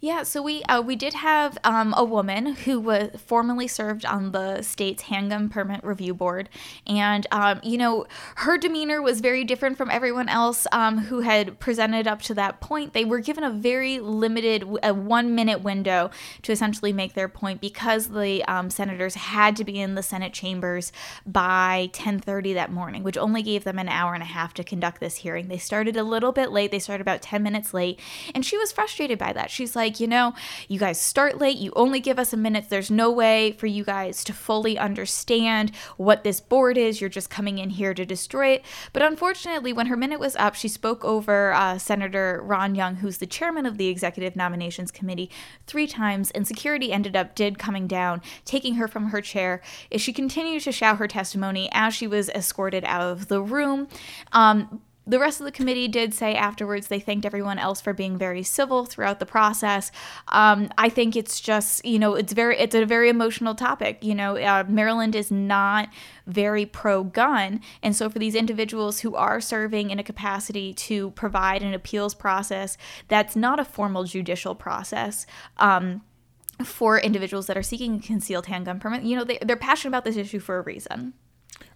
Yeah, 0.00 0.22
so 0.22 0.42
we 0.42 0.62
uh, 0.64 0.80
we 0.80 0.96
did 0.96 1.14
have 1.14 1.58
um, 1.64 1.94
a 1.96 2.04
woman 2.04 2.54
who 2.54 2.80
was 2.80 3.10
formerly 3.26 3.68
served 3.68 4.04
on 4.04 4.32
the 4.32 4.62
state's 4.62 5.02
handgun 5.04 5.48
permit 5.48 5.84
review 5.84 6.14
board, 6.14 6.48
and 6.86 7.26
um, 7.30 7.60
you 7.62 7.76
know 7.76 8.06
her 8.36 8.56
demeanor 8.56 9.02
was 9.02 9.20
very 9.20 9.44
different 9.44 9.76
from 9.76 9.90
everyone 9.90 10.28
else 10.28 10.66
um, 10.72 10.98
who 10.98 11.20
had 11.20 11.58
presented 11.58 12.06
up 12.06 12.22
to 12.22 12.34
that 12.34 12.60
point. 12.60 12.92
They 12.92 13.04
were 13.04 13.20
given 13.20 13.44
a 13.44 13.50
very 13.50 13.98
limited, 13.98 14.64
a 14.82 14.94
one 14.94 15.34
minute 15.34 15.62
window 15.62 16.10
to 16.42 16.52
essentially 16.52 16.92
make 16.92 17.14
their 17.14 17.28
point 17.28 17.60
because 17.60 18.08
the 18.08 18.44
um, 18.44 18.70
senators 18.70 19.14
had 19.14 19.56
to 19.56 19.64
be 19.64 19.80
in 19.80 19.94
the 19.94 20.02
Senate 20.02 20.32
chambers 20.32 20.92
by 21.26 21.90
10:30 21.92 22.54
that 22.54 22.72
morning, 22.72 23.02
which 23.02 23.18
only 23.18 23.42
gave 23.42 23.64
them 23.64 23.78
an 23.78 23.88
hour 23.88 24.14
and 24.14 24.22
a 24.22 24.26
half 24.26 24.54
to 24.54 24.64
conduct 24.64 25.00
this 25.00 25.16
hearing. 25.16 25.48
They 25.48 25.58
started 25.58 25.96
a 25.96 26.04
little 26.04 26.32
bit 26.32 26.50
late. 26.50 26.70
They 26.70 26.78
started 26.78 27.02
about 27.02 27.22
10 27.22 27.42
minutes 27.42 27.74
late, 27.74 28.00
and 28.34 28.44
she 28.44 28.56
was 28.56 28.72
frustrated 28.72 29.18
by 29.18 29.32
that. 29.32 29.50
She 29.50 29.66
like, 29.76 30.00
you 30.00 30.06
know, 30.06 30.34
you 30.68 30.78
guys 30.78 31.00
start 31.00 31.38
late, 31.38 31.58
you 31.58 31.72
only 31.76 32.00
give 32.00 32.18
us 32.18 32.32
a 32.32 32.36
minute. 32.36 32.66
There's 32.68 32.90
no 32.90 33.10
way 33.10 33.52
for 33.52 33.66
you 33.66 33.84
guys 33.84 34.24
to 34.24 34.32
fully 34.32 34.78
understand 34.78 35.72
what 35.96 36.24
this 36.24 36.40
board 36.40 36.76
is. 36.76 37.00
You're 37.00 37.10
just 37.10 37.30
coming 37.30 37.58
in 37.58 37.70
here 37.70 37.94
to 37.94 38.04
destroy 38.04 38.48
it. 38.48 38.64
But 38.92 39.02
unfortunately, 39.02 39.72
when 39.72 39.86
her 39.86 39.96
minute 39.96 40.20
was 40.20 40.36
up, 40.36 40.54
she 40.54 40.68
spoke 40.68 41.04
over 41.04 41.52
uh, 41.52 41.78
Senator 41.78 42.40
Ron 42.44 42.74
Young, 42.74 42.96
who's 42.96 43.18
the 43.18 43.26
chairman 43.26 43.66
of 43.66 43.78
the 43.78 43.88
Executive 43.88 44.36
Nominations 44.36 44.90
Committee, 44.90 45.30
three 45.66 45.86
times, 45.86 46.30
and 46.32 46.46
security 46.46 46.92
ended 46.92 47.16
up 47.16 47.34
did 47.34 47.58
coming 47.58 47.86
down, 47.86 48.22
taking 48.44 48.74
her 48.74 48.88
from 48.88 49.08
her 49.08 49.20
chair. 49.20 49.60
She 49.96 50.12
continued 50.12 50.62
to 50.62 50.72
shout 50.72 50.98
her 50.98 51.08
testimony 51.08 51.68
as 51.72 51.94
she 51.94 52.06
was 52.06 52.28
escorted 52.30 52.84
out 52.84 53.02
of 53.02 53.28
the 53.28 53.42
room. 53.42 53.88
Um, 54.32 54.82
the 55.06 55.18
rest 55.18 55.40
of 55.40 55.46
the 55.46 55.52
committee 55.52 55.88
did 55.88 56.14
say 56.14 56.34
afterwards 56.34 56.88
they 56.88 57.00
thanked 57.00 57.24
everyone 57.26 57.58
else 57.58 57.80
for 57.80 57.92
being 57.92 58.18
very 58.18 58.42
civil 58.42 58.84
throughout 58.84 59.18
the 59.18 59.26
process. 59.26 59.90
Um, 60.28 60.70
I 60.78 60.88
think 60.88 61.16
it's 61.16 61.40
just 61.40 61.84
you 61.84 61.98
know 61.98 62.14
it's 62.14 62.32
very 62.32 62.58
it's 62.58 62.74
a 62.74 62.84
very 62.84 63.08
emotional 63.08 63.54
topic. 63.54 64.04
You 64.04 64.14
know, 64.14 64.36
uh, 64.36 64.64
Maryland 64.68 65.14
is 65.14 65.30
not 65.30 65.88
very 66.26 66.66
pro 66.66 67.04
gun, 67.04 67.60
and 67.82 67.96
so 67.96 68.08
for 68.08 68.18
these 68.18 68.34
individuals 68.34 69.00
who 69.00 69.14
are 69.16 69.40
serving 69.40 69.90
in 69.90 69.98
a 69.98 70.04
capacity 70.04 70.74
to 70.74 71.10
provide 71.12 71.62
an 71.62 71.74
appeals 71.74 72.14
process 72.14 72.76
that's 73.08 73.34
not 73.34 73.58
a 73.58 73.64
formal 73.64 74.04
judicial 74.04 74.54
process. 74.54 75.26
Um, 75.58 76.02
for 76.64 76.98
individuals 76.98 77.46
that 77.46 77.56
are 77.56 77.62
seeking 77.62 77.96
a 77.96 78.00
concealed 78.00 78.44
handgun 78.44 78.78
permit, 78.78 79.02
you 79.02 79.16
know, 79.16 79.24
they, 79.24 79.38
they're 79.40 79.56
passionate 79.56 79.90
about 79.90 80.04
this 80.04 80.16
issue 80.16 80.38
for 80.38 80.58
a 80.58 80.60
reason. 80.60 81.14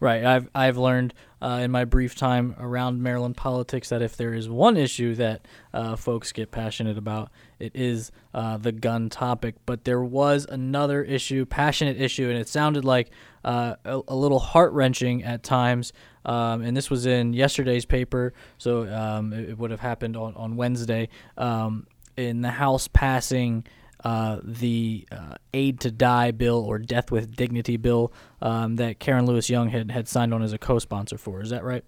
Right. 0.01 0.25
I've 0.25 0.49
I've 0.55 0.77
learned 0.77 1.15
uh, 1.41 1.61
in 1.63 1.71
my 1.71 1.85
brief 1.85 2.15
time 2.15 2.55
around 2.59 3.03
Maryland 3.03 3.37
politics 3.37 3.91
that 3.91 4.03
if 4.03 4.17
there 4.17 4.35
is 4.35 4.49
one 4.49 4.77
issue 4.77 5.15
that 5.17 5.47
uh, 5.73 5.95
folks 5.95 6.33
get 6.33 6.51
passionate 6.51 6.97
about, 6.97 7.31
it 7.59 7.73
is 7.75 8.11
uh, 8.33 8.57
the 8.57 8.73
gun 8.73 9.09
topic. 9.09 9.55
But 9.67 9.85
there 9.85 10.03
was 10.03 10.47
another 10.49 11.03
issue, 11.03 11.45
passionate 11.45 12.01
issue, 12.01 12.29
and 12.29 12.39
it 12.39 12.49
sounded 12.49 12.85
like 12.85 13.11
uh, 13.45 13.77
a, 13.85 14.01
a, 14.09 14.17
little 14.17 14.39
heart 14.39 14.73
wrenching 14.73 15.23
at 15.23 15.43
times. 15.43 15.93
Um, 16.25 16.63
and 16.63 16.75
this 16.75 16.89
was 16.89 17.05
in 17.05 17.35
yesterday's 17.35 17.85
paper, 17.85 18.33
so 18.57 18.89
um, 18.89 19.35
it, 19.35 19.51
it, 19.51 19.59
would 19.59 19.71
have 19.71 19.81
happened 19.81 20.17
on 20.17 20.35
on 20.35 20.57
Wednesday 20.57 21.11
um, 21.37 21.87
in 22.17 22.41
the 22.41 22.51
House 22.51 22.89
passing. 22.89 23.65
Uh, 24.05 24.39
the 24.45 25.09
uh, 25.11 25.35
aid 25.55 25.81
to 25.81 25.91
die 25.91 26.31
bill 26.31 26.59
or 26.59 26.79
death 26.79 27.11
with 27.11 27.35
dignity 27.35 27.79
bill 27.79 28.13
um, 28.43 28.77
that 28.77 28.99
Karen 28.99 29.25
Lewis 29.25 29.49
Young 29.49 29.71
had, 29.71 29.91
had 29.91 30.07
signed 30.09 30.35
on 30.35 30.43
as 30.43 30.53
a 30.53 30.59
co-sponsor 30.59 31.17
for. 31.17 31.41
Is 31.41 31.51
that 31.51 31.65
right? 31.65 31.85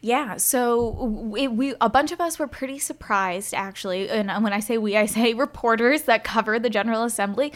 Yeah, 0.00 0.36
so 0.36 1.04
we, 1.04 1.48
we, 1.48 1.74
a 1.80 1.88
bunch 1.88 2.12
of 2.12 2.20
us 2.20 2.38
were 2.38 2.46
pretty 2.46 2.78
surprised 2.78 3.54
actually, 3.54 4.08
and 4.08 4.30
when 4.44 4.52
I 4.52 4.60
say 4.60 4.78
we, 4.78 4.96
I 4.96 5.06
say 5.06 5.34
reporters 5.46 6.02
that 6.02 6.24
cover 6.24 6.58
the 6.58 6.70
General 6.70 7.04
Assembly. 7.04 7.52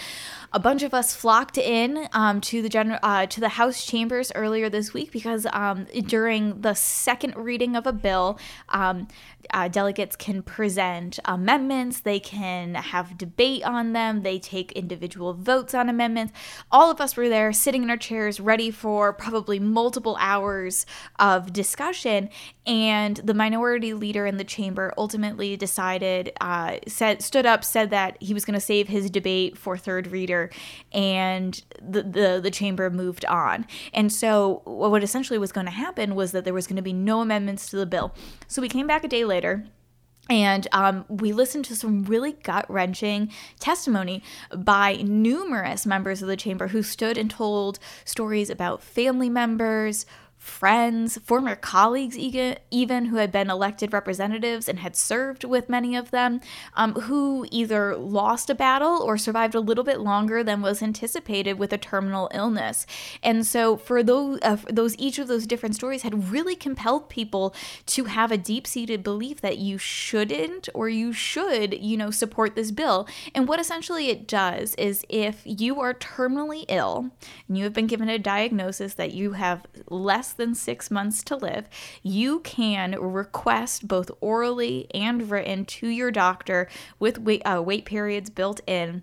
A 0.53 0.59
bunch 0.59 0.83
of 0.83 0.93
us 0.93 1.15
flocked 1.15 1.59
in 1.59 2.09
um, 2.13 2.41
to 2.41 2.61
the 2.61 2.69
general 2.69 2.99
uh, 3.03 3.27
to 3.27 3.41
the 3.41 3.51
House 3.51 3.85
chambers 3.85 4.33
earlier 4.35 4.69
this 4.69 4.93
week 4.93 5.13
because 5.13 5.47
um, 5.53 5.87
during 6.07 6.61
the 6.63 6.75
second 6.75 7.37
reading 7.37 7.77
of 7.77 7.87
a 7.87 7.93
bill, 7.93 8.39
um, 8.71 9.07
uh, 9.53 9.69
delegates 9.69 10.17
can 10.17 10.43
present 10.43 11.19
amendments, 11.25 12.01
they 12.01 12.21
can 12.21 12.75
have 12.75 13.19
debate 13.19 13.63
on 13.65 13.93
them, 13.93 14.23
they 14.23 14.39
take 14.39 14.73
individual 14.73 15.35
votes 15.35 15.75
on 15.75 15.89
amendments. 15.89 16.33
All 16.71 16.91
of 16.91 17.01
us 17.01 17.17
were 17.17 17.29
there 17.29 17.53
sitting 17.53 17.83
in 17.83 17.91
our 17.91 17.97
chairs 17.97 18.41
ready 18.41 18.71
for 18.71 19.13
probably 19.13 19.59
multiple 19.59 20.17
hours 20.21 20.87
of 21.19 21.53
discussion. 21.53 22.29
And 22.67 23.17
the 23.17 23.35
minority 23.35 23.95
leader 23.95 24.27
in 24.27 24.37
the 24.37 24.45
chamber 24.45 24.93
ultimately 24.97 25.57
decided, 25.57 26.33
uh, 26.41 26.77
said, 26.87 27.23
stood 27.23 27.47
up, 27.47 27.65
said 27.65 27.91
that 27.91 28.17
he 28.23 28.35
was 28.35 28.45
going 28.45 28.55
to 28.55 28.61
save 28.61 28.87
his 28.87 29.11
debate 29.11 29.59
for 29.59 29.77
third 29.77 30.09
reader, 30.09 30.51
and 30.93 31.63
the, 31.83 32.03
the, 32.03 32.41
the 32.41 32.51
chamber 32.51 32.89
moved 32.91 33.25
on. 33.25 33.67
And 33.93 34.13
so, 34.13 34.63
what 34.65 35.03
essentially 35.03 35.39
was 35.39 35.51
going 35.53 35.67
to 35.67 35.73
happen 35.73 36.15
was 36.15 36.33
that 36.33 36.45
there 36.45 36.55
was 36.55 36.67
going 36.67 36.77
to 36.77 36.83
be 36.83 36.93
no 36.93 37.23
amendments 37.23 37.69
to 37.71 37.77
the 37.77 37.87
bill. 37.87 38.15
So, 38.47 38.63
we 38.63 38.69
came 38.69 38.87
back 38.87 39.03
a 39.03 39.09
day 39.09 39.25
later 39.25 39.40
and 40.31 40.69
um, 40.71 41.05
we 41.09 41.33
listened 41.33 41.65
to 41.67 41.77
some 41.77 42.05
really 42.05 42.33
gut 42.33 42.65
wrenching 42.71 43.33
testimony 43.59 44.23
by 44.57 44.97
numerous 44.97 45.85
members 45.85 46.23
of 46.23 46.29
the 46.29 46.37
chamber 46.37 46.69
who 46.69 46.85
stood 46.85 47.19
and 47.19 47.29
told 47.29 47.81
stories 48.05 48.49
about 48.49 48.81
family 48.81 49.29
members, 49.29 50.07
friends, 50.41 51.19
former 51.19 51.55
colleagues, 51.55 52.17
even 52.17 53.05
who 53.05 53.17
had 53.17 53.31
been 53.31 53.51
elected 53.51 53.93
representatives 53.93 54.71
and 54.71 54.79
had 54.79 54.97
served 54.97 55.45
with 55.45 55.69
many 55.69 55.95
of 55.95 56.11
them, 56.13 56.41
um, 56.75 56.95
who 56.95 57.47
either 57.51 57.95
lost 57.95 58.49
a 58.49 58.55
battle 58.55 59.03
or 59.03 59.19
survived 59.19 59.55
a 59.55 59.61
little 59.61 59.85
bit 59.85 60.01
longer 60.01 60.43
than 60.43 60.63
was 60.63 60.83
anticipated 60.83 61.59
with 61.59 61.75
a 61.75 61.79
terminal 61.79 62.31
illness. 62.33 62.87
And 63.23 63.47
so, 63.47 63.77
for 63.77 64.03
those, 64.03 64.39
uh, 64.41 64.57
those 64.71 64.97
each 64.97 65.19
of 65.19 65.29
those 65.29 65.47
different 65.47 65.75
stories 65.75 66.03
had 66.03 66.33
really 66.33 66.57
compelled 66.57 67.11
people 67.11 67.55
to 67.87 68.05
have 68.05 68.33
a 68.33 68.39
deep 68.39 68.67
seated 68.67 69.03
belief 69.03 69.43
that 69.43 69.59
you 69.59 69.77
shouldn't 69.77 70.71
or 70.73 70.89
you 70.89 71.13
should, 71.13 71.75
you 71.75 71.99
know, 71.99 72.11
support 72.11 72.55
this 72.55 72.71
bill. 72.71 73.07
And 73.35 73.47
what 73.47 73.61
essentially 73.61 74.09
it 74.09 74.27
does 74.27 74.75
is 74.77 75.05
if 75.11 75.43
you 75.45 75.81
are 75.81 75.93
terminally 75.93 76.65
ill 76.69 77.11
and 77.47 77.59
you 77.59 77.65
have 77.65 77.75
been 77.75 77.87
given 77.87 78.09
a 78.09 78.19
diagnosis 78.19 78.95
that 78.95 79.13
you 79.13 79.33
have 79.33 79.67
less 79.91 80.30
than 80.33 80.55
six 80.55 80.91
months 80.91 81.23
to 81.25 81.37
live, 81.37 81.69
you 82.03 82.41
can 82.41 82.93
request 83.01 83.87
both 83.87 84.11
orally 84.21 84.87
and 84.95 85.31
written 85.31 85.65
to 85.65 85.89
your 85.89 86.11
doctor 86.11 86.69
with 86.99 87.19
wait, 87.19 87.43
uh, 87.43 87.63
wait 87.65 87.85
periods 87.85 88.31
built 88.31 88.61
in 88.67 89.03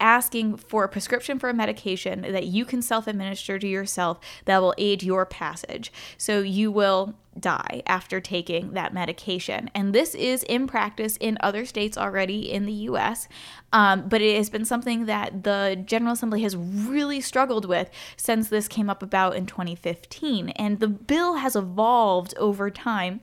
asking 0.00 0.56
for 0.56 0.84
a 0.84 0.88
prescription 0.88 1.38
for 1.38 1.48
a 1.48 1.54
medication 1.54 2.22
that 2.22 2.46
you 2.46 2.64
can 2.64 2.82
self 2.82 3.06
administer 3.06 3.58
to 3.58 3.68
yourself 3.68 4.18
that 4.46 4.60
will 4.60 4.74
aid 4.78 5.02
your 5.02 5.26
passage. 5.26 5.92
So 6.16 6.40
you 6.40 6.72
will 6.72 7.14
die 7.38 7.82
after 7.86 8.20
taking 8.20 8.72
that 8.72 8.92
medication. 8.92 9.70
And 9.74 9.94
this 9.94 10.14
is 10.14 10.42
in 10.44 10.66
practice 10.66 11.16
in 11.18 11.38
other 11.40 11.64
states 11.64 11.96
already 11.96 12.50
in 12.50 12.66
the 12.66 12.72
US, 12.72 13.28
um, 13.72 14.08
but 14.08 14.20
it 14.20 14.36
has 14.36 14.50
been 14.50 14.64
something 14.64 15.06
that 15.06 15.44
the 15.44 15.80
General 15.84 16.14
Assembly 16.14 16.42
has 16.42 16.56
really 16.56 17.20
struggled 17.20 17.66
with 17.66 17.88
since 18.16 18.48
this 18.48 18.66
came 18.66 18.90
up 18.90 19.02
about 19.02 19.36
in 19.36 19.46
2015. 19.46 20.50
And 20.50 20.80
the 20.80 20.88
bill 20.88 21.34
has 21.34 21.54
evolved 21.54 22.34
over 22.36 22.70
time 22.70 23.20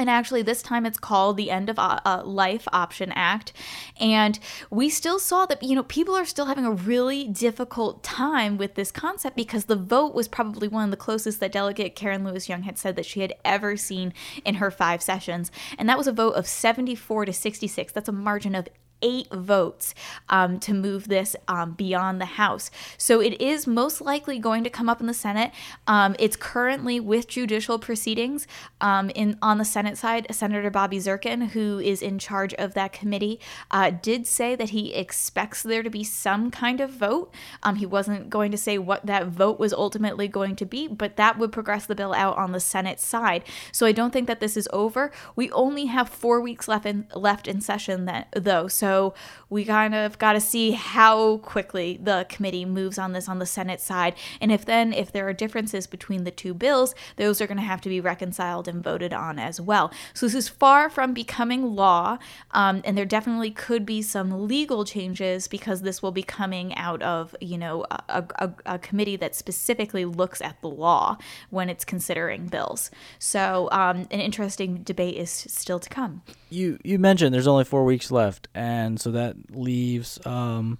and 0.00 0.08
actually, 0.08 0.40
this 0.40 0.62
time 0.62 0.86
it's 0.86 0.96
called 0.96 1.36
the 1.36 1.50
End 1.50 1.68
of 1.68 1.78
uh, 1.78 2.00
uh, 2.06 2.22
Life 2.24 2.66
Option 2.72 3.12
Act. 3.12 3.52
And 4.00 4.38
we 4.70 4.88
still 4.88 5.18
saw 5.18 5.44
that, 5.44 5.62
you 5.62 5.76
know, 5.76 5.82
people 5.82 6.16
are 6.16 6.24
still 6.24 6.46
having 6.46 6.64
a 6.64 6.70
really 6.70 7.28
difficult 7.28 8.02
time 8.02 8.56
with 8.56 8.76
this 8.76 8.90
concept 8.90 9.36
because 9.36 9.66
the 9.66 9.76
vote 9.76 10.14
was 10.14 10.26
probably 10.26 10.68
one 10.68 10.84
of 10.84 10.90
the 10.90 10.96
closest 10.96 11.38
that 11.40 11.52
Delegate 11.52 11.96
Karen 11.96 12.24
Lewis 12.24 12.48
Young 12.48 12.62
had 12.62 12.78
said 12.78 12.96
that 12.96 13.04
she 13.04 13.20
had 13.20 13.34
ever 13.44 13.76
seen 13.76 14.14
in 14.42 14.54
her 14.54 14.70
five 14.70 15.02
sessions. 15.02 15.52
And 15.76 15.86
that 15.90 15.98
was 15.98 16.06
a 16.06 16.12
vote 16.12 16.32
of 16.32 16.46
74 16.46 17.26
to 17.26 17.32
66. 17.34 17.92
That's 17.92 18.08
a 18.08 18.12
margin 18.12 18.54
of 18.54 18.68
eight 19.02 19.30
votes 19.32 19.94
um, 20.28 20.58
to 20.60 20.74
move 20.74 21.08
this 21.08 21.36
um, 21.48 21.72
beyond 21.72 22.20
the 22.20 22.26
House. 22.26 22.70
So 22.98 23.20
it 23.20 23.40
is 23.40 23.66
most 23.66 24.00
likely 24.00 24.38
going 24.38 24.64
to 24.64 24.70
come 24.70 24.88
up 24.88 25.00
in 25.00 25.06
the 25.06 25.14
Senate. 25.14 25.52
Um, 25.86 26.16
it's 26.18 26.36
currently 26.36 27.00
with 27.00 27.28
judicial 27.28 27.78
proceedings 27.78 28.46
um, 28.80 29.10
in 29.10 29.38
on 29.42 29.58
the 29.58 29.64
Senate 29.64 29.98
side. 29.98 30.26
Senator 30.30 30.70
Bobby 30.70 30.98
Zirkin, 30.98 31.48
who 31.50 31.78
is 31.78 32.02
in 32.02 32.18
charge 32.18 32.54
of 32.54 32.74
that 32.74 32.92
committee, 32.92 33.40
uh, 33.70 33.90
did 33.90 34.26
say 34.26 34.54
that 34.56 34.70
he 34.70 34.94
expects 34.94 35.62
there 35.62 35.82
to 35.82 35.90
be 35.90 36.04
some 36.04 36.50
kind 36.50 36.80
of 36.80 36.90
vote. 36.90 37.32
Um, 37.62 37.76
he 37.76 37.86
wasn't 37.86 38.30
going 38.30 38.50
to 38.50 38.58
say 38.58 38.78
what 38.78 39.06
that 39.06 39.26
vote 39.26 39.58
was 39.58 39.72
ultimately 39.72 40.28
going 40.28 40.56
to 40.56 40.66
be, 40.66 40.88
but 40.88 41.16
that 41.16 41.38
would 41.38 41.52
progress 41.52 41.86
the 41.86 41.94
bill 41.94 42.14
out 42.14 42.36
on 42.36 42.52
the 42.52 42.60
Senate 42.60 43.00
side. 43.00 43.44
So 43.72 43.86
I 43.86 43.92
don't 43.92 44.12
think 44.12 44.26
that 44.26 44.40
this 44.40 44.56
is 44.56 44.68
over. 44.72 45.10
We 45.36 45.50
only 45.52 45.86
have 45.86 46.08
four 46.08 46.40
weeks 46.40 46.68
left 46.68 46.86
in 46.86 47.06
left 47.14 47.46
in 47.48 47.60
session 47.60 48.04
that, 48.06 48.28
though. 48.34 48.68
So 48.68 48.89
so 48.90 49.14
we 49.48 49.64
kind 49.64 49.94
of 49.94 50.18
got 50.18 50.32
to 50.34 50.40
see 50.40 50.72
how 50.72 51.38
quickly 51.38 51.98
the 52.02 52.26
committee 52.28 52.64
moves 52.64 52.98
on 52.98 53.12
this 53.12 53.28
on 53.28 53.38
the 53.38 53.46
Senate 53.46 53.80
side. 53.80 54.14
And 54.40 54.50
if 54.52 54.64
then, 54.64 54.92
if 54.92 55.12
there 55.12 55.28
are 55.28 55.32
differences 55.32 55.86
between 55.86 56.24
the 56.24 56.30
two 56.30 56.54
bills, 56.54 56.94
those 57.16 57.40
are 57.40 57.46
going 57.46 57.58
to 57.58 57.62
have 57.72 57.80
to 57.82 57.88
be 57.88 58.00
reconciled 58.00 58.66
and 58.68 58.82
voted 58.82 59.12
on 59.12 59.38
as 59.38 59.60
well. 59.60 59.92
So 60.14 60.26
this 60.26 60.34
is 60.34 60.48
far 60.48 60.90
from 60.90 61.14
becoming 61.14 61.74
law. 61.74 62.18
Um, 62.52 62.82
and 62.84 62.96
there 62.96 63.04
definitely 63.04 63.50
could 63.50 63.84
be 63.86 64.02
some 64.02 64.48
legal 64.48 64.84
changes 64.84 65.48
because 65.48 65.82
this 65.82 66.02
will 66.02 66.12
be 66.12 66.22
coming 66.22 66.74
out 66.76 67.02
of, 67.02 67.34
you 67.40 67.58
know, 67.58 67.84
a, 68.08 68.24
a, 68.36 68.50
a 68.66 68.78
committee 68.78 69.16
that 69.16 69.34
specifically 69.34 70.04
looks 70.04 70.40
at 70.40 70.60
the 70.62 70.68
law 70.68 71.16
when 71.50 71.68
it's 71.68 71.84
considering 71.84 72.46
bills. 72.46 72.90
So 73.18 73.68
um, 73.72 74.08
an 74.10 74.20
interesting 74.20 74.82
debate 74.82 75.16
is 75.16 75.30
still 75.30 75.80
to 75.80 75.88
come. 75.88 76.22
You, 76.50 76.78
you 76.84 76.98
mentioned 76.98 77.32
there's 77.32 77.46
only 77.46 77.64
four 77.64 77.84
weeks 77.84 78.10
left. 78.10 78.48
And 78.54 78.79
and 78.86 79.00
so 79.00 79.10
that 79.12 79.36
leaves 79.50 80.18
um, 80.26 80.78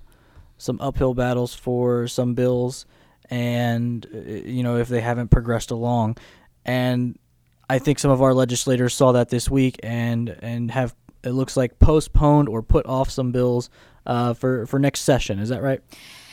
some 0.59 0.79
uphill 0.81 1.15
battles 1.15 1.55
for 1.55 2.09
some 2.09 2.35
bills, 2.35 2.87
and 3.29 4.07
uh, 4.15 4.19
you 4.19 4.63
know 4.63 4.77
if 4.77 4.89
they 4.89 5.01
haven't 5.01 5.29
progressed 5.29 5.71
along, 5.71 6.17
and 6.65 7.19
I 7.69 7.79
think 7.79 7.99
some 7.99 8.11
of 8.11 8.23
our 8.23 8.35
legislators 8.35 8.95
saw 8.95 9.13
that 9.13 9.29
this 9.29 9.51
week 9.51 9.79
and 9.83 10.37
and 10.43 10.71
have 10.71 10.95
it 11.23 11.31
looks 11.31 11.57
like 11.57 11.79
postponed 11.79 12.49
or 12.49 12.63
put 12.63 12.87
off 12.87 13.11
some 13.11 13.33
bills 13.33 13.71
uh, 14.07 14.35
for 14.35 14.67
for 14.67 14.79
next 14.79 15.01
session. 15.01 15.39
Is 15.39 15.51
that 15.51 15.63
right? 15.63 15.81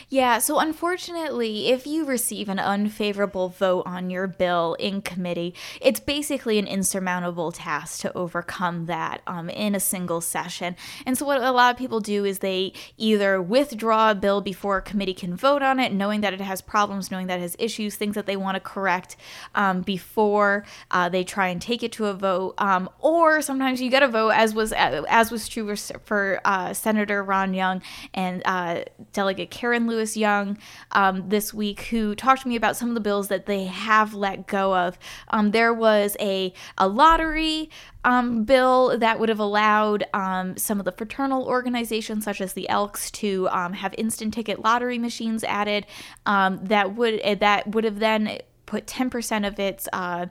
Yeah, 0.09 0.39
so 0.39 0.59
unfortunately, 0.59 1.67
if 1.67 1.85
you 1.85 2.05
receive 2.05 2.47
an 2.47 2.59
unfavorable 2.59 3.49
vote 3.49 3.83
on 3.85 4.09
your 4.09 4.25
bill 4.25 4.77
in 4.79 5.01
committee, 5.01 5.53
it's 5.81 5.99
basically 5.99 6.57
an 6.57 6.65
insurmountable 6.65 7.51
task 7.51 7.99
to 8.01 8.17
overcome 8.17 8.85
that 8.85 9.21
um, 9.27 9.49
in 9.49 9.75
a 9.75 9.81
single 9.81 10.21
session. 10.21 10.77
And 11.05 11.17
so, 11.17 11.25
what 11.25 11.41
a 11.41 11.51
lot 11.51 11.71
of 11.71 11.77
people 11.77 11.99
do 11.99 12.23
is 12.23 12.39
they 12.39 12.71
either 12.95 13.41
withdraw 13.41 14.11
a 14.11 14.15
bill 14.15 14.39
before 14.39 14.77
a 14.77 14.81
committee 14.81 15.13
can 15.13 15.35
vote 15.35 15.61
on 15.61 15.77
it, 15.77 15.91
knowing 15.91 16.21
that 16.21 16.33
it 16.33 16.39
has 16.39 16.61
problems, 16.61 17.11
knowing 17.11 17.27
that 17.27 17.39
it 17.39 17.41
has 17.41 17.57
issues, 17.59 17.97
things 17.97 18.15
that 18.15 18.27
they 18.27 18.37
want 18.37 18.55
to 18.55 18.61
correct 18.61 19.17
um, 19.55 19.81
before 19.81 20.63
uh, 20.89 21.09
they 21.09 21.25
try 21.25 21.49
and 21.49 21.61
take 21.61 21.83
it 21.83 21.91
to 21.91 22.05
a 22.05 22.13
vote. 22.13 22.55
Um, 22.59 22.89
or 22.99 23.41
sometimes 23.41 23.81
you 23.81 23.89
get 23.89 24.03
a 24.03 24.07
vote, 24.07 24.29
as 24.29 24.53
was 24.53 24.71
as 24.71 25.31
was 25.31 25.49
true 25.49 25.75
for 25.75 26.39
uh, 26.45 26.73
Senator 26.73 27.21
Ron 27.25 27.53
Young 27.53 27.81
and 28.13 28.41
uh, 28.45 28.83
Delegate 29.11 29.51
Karen 29.51 29.85
Lewis 29.85 29.96
Young 30.17 30.57
um, 30.91 31.27
this 31.29 31.53
week 31.53 31.81
who 31.83 32.15
talked 32.15 32.43
to 32.43 32.47
me 32.47 32.55
about 32.55 32.75
some 32.75 32.89
of 32.89 32.95
the 32.95 33.01
bills 33.01 33.27
that 33.29 33.45
they 33.45 33.65
have 33.65 34.13
let 34.13 34.47
go 34.47 34.75
of. 34.75 34.97
Um, 35.29 35.51
there 35.51 35.73
was 35.73 36.15
a, 36.19 36.53
a 36.77 36.87
lottery 36.87 37.69
um, 38.03 38.43
bill 38.43 38.97
that 38.97 39.19
would 39.19 39.29
have 39.29 39.39
allowed 39.39 40.05
um, 40.13 40.55
some 40.57 40.79
of 40.79 40.85
the 40.85 40.91
fraternal 40.91 41.45
organizations, 41.45 42.23
such 42.23 42.39
as 42.39 42.53
the 42.53 42.69
Elks, 42.69 43.11
to 43.11 43.49
um, 43.51 43.73
have 43.73 43.93
instant 43.97 44.33
ticket 44.33 44.61
lottery 44.63 44.97
machines 44.97 45.43
added. 45.43 45.85
Um, 46.25 46.63
that 46.65 46.95
would 46.95 47.21
that 47.39 47.67
would 47.67 47.83
have 47.83 47.99
then 47.99 48.39
put 48.65 48.85
10% 48.85 49.47
of 49.47 49.59
its 49.59 49.87
uh, 49.93 50.27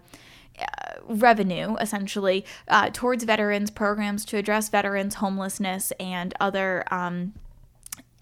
revenue 1.08 1.76
essentially 1.76 2.44
uh, 2.68 2.90
towards 2.92 3.24
veterans 3.24 3.70
programs 3.70 4.24
to 4.26 4.36
address 4.36 4.68
veterans 4.68 5.16
homelessness 5.16 5.92
and 5.98 6.34
other 6.40 6.84
um, 6.90 7.34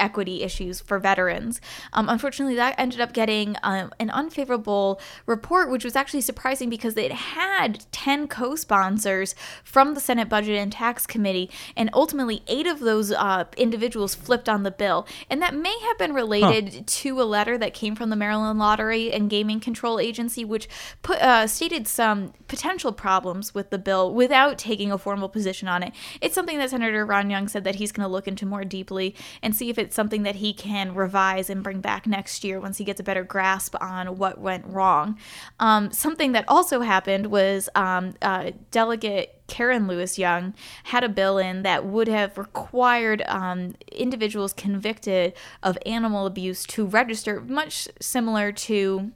equity 0.05 0.43
issues 0.43 0.81
for 0.81 0.99
veterans. 0.99 1.63
Um, 1.95 2.11
unfortunately, 2.11 2.57
that 2.57 2.75
ended 2.77 3.01
up 3.01 3.15
getting 3.15 3.57
um, 3.63 3.91
an 3.99 4.11
unfavorable 4.11 5.01
report, 5.25 5.71
which 5.71 5.83
was 5.85 5.97
actually 5.97 6.21
surprising 6.21 6.69
because 6.69 6.95
it 6.97 7.13
had 7.13 7.87
10 7.91 8.29
co 8.29 8.55
sponsors 8.55 9.35
from 9.65 9.95
the 9.95 10.01
Senate 10.01 10.29
Budget 10.29 10.59
and 10.59 10.71
Tax 10.71 11.07
Committee, 11.07 11.51
and 11.75 11.89
ultimately, 11.95 12.43
eight 12.49 12.67
of 12.67 12.81
those 12.81 13.13
uh, 13.13 13.45
individuals 13.57 14.15
flipped 14.15 14.49
on 14.49 14.63
the 14.63 14.71
bill. 14.71 15.07
And 15.31 15.41
that 15.41 15.55
may 15.55 15.77
have 15.81 15.97
been 15.97 16.13
related 16.13 16.75
huh. 16.75 16.81
to 16.87 17.23
a 17.23 17.25
letter 17.25 17.57
that 17.57 17.73
came 17.73 17.97
from 17.97 18.11
the 18.11 18.17
Maryland 18.17 18.59
Lottery 18.59 19.11
and 19.11 19.31
Gaming 19.31 19.59
Control 19.59 19.99
Agency, 19.99 20.45
which 20.45 20.69
put, 21.03 21.19
uh, 21.23 21.47
stated 21.47 21.89
some 21.89 22.35
potential 22.47 22.93
problems 22.93 23.55
with 23.55 23.71
the 23.71 23.79
bill 23.79 24.13
without 24.13 24.59
taking 24.59 24.93
a 24.93 24.99
formal 24.99 25.31
position 25.31 25.67
on 25.67 25.83
it. 25.83 25.93
It's 26.21 26.35
something 26.35 26.59
that 26.59 26.71
Senator 26.71 27.07
Ron 27.07 27.31
Young 27.31 27.49
said 27.49 27.65
that 27.65 27.77
he's 27.77 27.91
going 27.91 28.07
to 28.07 28.13
look 28.13 28.29
into 28.29 28.45
more 28.45 28.65
deeply 28.65 29.15
and 29.43 29.57
see 29.57 29.71
if 29.71 29.79
it 29.79 29.94
it's 29.95 29.97
something 29.97 30.25
that 30.25 30.35
he 30.35 30.53
can 30.53 30.93
revise 30.93 31.49
and 31.49 31.63
bring 31.63 31.81
back 31.81 32.05
next 32.05 32.43
year 32.43 32.59
once 32.59 32.79
he 32.79 32.85
gets 32.85 32.99
a 32.99 33.05
better 33.05 33.23
grasp 33.23 33.77
on 33.81 34.19
what 34.19 34.41
went 34.41 34.67
wrong. 34.67 35.17
Um, 35.61 35.93
something 35.93 36.33
that 36.33 36.45
also 36.49 36.81
happened 36.81 37.29
was 37.29 37.69
um, 37.77 38.15
uh, 38.21 38.51
Delegate 38.73 39.41
Karen 39.47 39.87
Lewis 39.87 40.19
Young 40.19 40.53
had 40.83 41.05
a 41.05 41.09
bill 41.09 41.39
in 41.39 41.63
that 41.63 41.87
would 41.87 42.09
have 42.09 42.37
required 42.37 43.23
um, 43.29 43.77
individuals 43.93 44.53
convicted 44.53 45.33
of 45.63 45.79
animal 45.87 46.27
abuse 46.27 46.65
to 46.65 46.87
register, 46.87 47.41
much 47.41 47.87
similar 48.01 48.51
to 48.51 49.13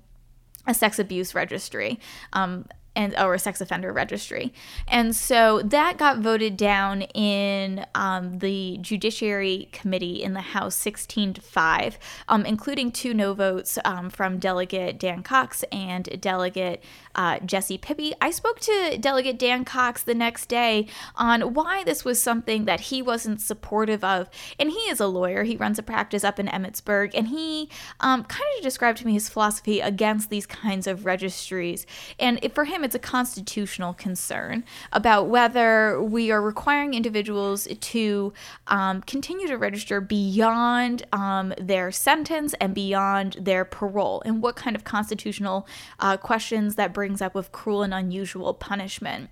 a 0.68 0.74
sex 0.74 1.00
abuse 1.00 1.34
registry. 1.34 1.98
Um, 2.32 2.66
and 2.96 3.14
or 3.18 3.34
a 3.34 3.38
sex 3.38 3.60
offender 3.60 3.92
registry. 3.92 4.52
And 4.88 5.14
so 5.14 5.62
that 5.62 5.98
got 5.98 6.18
voted 6.18 6.56
down 6.56 7.02
in 7.02 7.86
um, 7.94 8.40
the 8.40 8.78
Judiciary 8.80 9.68
Committee 9.72 10.22
in 10.22 10.32
the 10.32 10.40
House 10.40 10.74
16 10.74 11.34
to 11.34 11.40
5, 11.40 11.98
um, 12.28 12.44
including 12.44 12.90
two 12.90 13.14
no 13.14 13.34
votes 13.34 13.78
um, 13.84 14.10
from 14.10 14.38
Delegate 14.38 14.98
Dan 14.98 15.22
Cox 15.22 15.64
and 15.70 16.20
Delegate 16.20 16.82
uh, 17.14 17.38
Jesse 17.40 17.78
Pippy. 17.78 18.12
I 18.20 18.30
spoke 18.30 18.58
to 18.60 18.98
Delegate 18.98 19.38
Dan 19.38 19.64
Cox 19.64 20.02
the 20.02 20.14
next 20.14 20.46
day 20.46 20.86
on 21.14 21.54
why 21.54 21.84
this 21.84 22.04
was 22.04 22.20
something 22.20 22.64
that 22.64 22.80
he 22.80 23.00
wasn't 23.00 23.40
supportive 23.40 24.02
of. 24.02 24.28
And 24.58 24.70
he 24.70 24.78
is 24.90 24.98
a 24.98 25.06
lawyer, 25.06 25.44
he 25.44 25.56
runs 25.56 25.78
a 25.78 25.82
practice 25.82 26.24
up 26.24 26.40
in 26.40 26.46
Emmitsburg, 26.46 27.12
and 27.14 27.28
he 27.28 27.68
um, 28.00 28.24
kind 28.24 28.44
of 28.56 28.62
described 28.62 28.98
to 28.98 29.06
me 29.06 29.12
his 29.12 29.28
philosophy 29.28 29.80
against 29.80 30.30
these 30.30 30.46
kinds 30.46 30.86
of 30.86 31.06
registries. 31.06 31.86
And 32.18 32.40
for 32.54 32.64
him, 32.64 32.84
it's 32.88 32.94
a 32.94 32.98
constitutional 32.98 33.92
concern 33.92 34.64
about 34.94 35.28
whether 35.28 36.02
we 36.02 36.30
are 36.30 36.40
requiring 36.40 36.94
individuals 36.94 37.68
to 37.82 38.32
um, 38.68 39.02
continue 39.02 39.46
to 39.46 39.58
register 39.58 40.00
beyond 40.00 41.02
um, 41.12 41.52
their 41.60 41.92
sentence 41.92 42.54
and 42.62 42.74
beyond 42.74 43.36
their 43.38 43.66
parole, 43.66 44.22
and 44.24 44.40
what 44.40 44.56
kind 44.56 44.74
of 44.74 44.84
constitutional 44.84 45.68
uh, 46.00 46.16
questions 46.16 46.76
that 46.76 46.94
brings 46.94 47.20
up 47.20 47.34
with 47.34 47.52
cruel 47.52 47.82
and 47.82 47.92
unusual 47.92 48.54
punishment. 48.54 49.28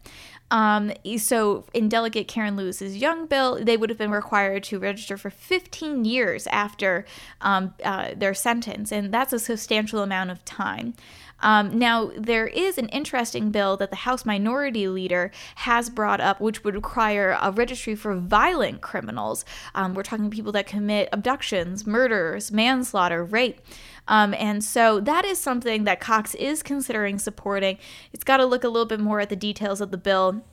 Um, 0.51 0.93
so 1.17 1.65
in 1.73 1.89
Delegate 1.89 2.29
Karen 2.29 2.57
Lewis's 2.57 2.97
Young 2.97 3.27
bill, 3.27 3.59
they 3.65 3.79
would 3.79 3.91
have 3.91 3.99
been 3.99 4.11
required 4.11 4.63
to 4.65 4.79
register 4.79 5.17
for 5.17 5.31
15 5.31 6.05
years 6.05 6.47
after 6.49 7.05
um, 7.41 7.75
uh, 7.83 8.11
their 8.15 8.35
sentence, 8.35 8.93
and 8.93 9.13
that's 9.13 9.33
a 9.33 9.39
substantial 9.39 10.03
amount 10.03 10.31
of 10.31 10.45
time. 10.45 10.95
Um, 11.41 11.79
now, 11.79 12.11
there 12.17 12.47
is 12.47 12.79
an 12.79 12.89
interesting 12.89 13.51
bill 13.51 13.77
that 13.77 13.91
the 13.91 13.97
House 13.97 14.25
Minority 14.25 14.89
Leader 14.89 15.31
has 15.57 15.91
brought 15.91 16.21
up, 16.21 16.41
which 16.41 16.65
would 16.65 16.75
require 16.75 17.37
a 17.41 17.51
registry 17.51 17.95
for 17.95 18.15
violent 18.15 18.81
criminals. 18.81 19.45
Um, 19.75 19.95
we're 19.95 20.03
talking 20.03 20.31
people 20.31 20.53
that 20.53 20.67
commit 20.67 21.09
abductions, 21.13 21.87
murders, 21.87 22.51
manslaughter, 22.51 23.23
rape. 23.23 23.61
Um, 24.09 24.35
and 24.35 24.65
so 24.65 25.01
that 25.01 25.25
is 25.25 25.39
something 25.39 25.85
that 25.85 26.01
Cox 26.01 26.35
is 26.37 26.63
considering 26.63 27.19
supporting. 27.19 27.79
It's 28.13 28.25
got 28.25 28.39
to 28.39 28.47
look 28.47 28.65
a 28.65 28.69
little 28.69 28.87
bit 28.87 29.01
more 29.01 29.21
at 29.21 29.29
the 29.29 29.37
details 29.37 29.81
of 29.81 29.91
the 29.91 29.99
bill. 29.99 30.45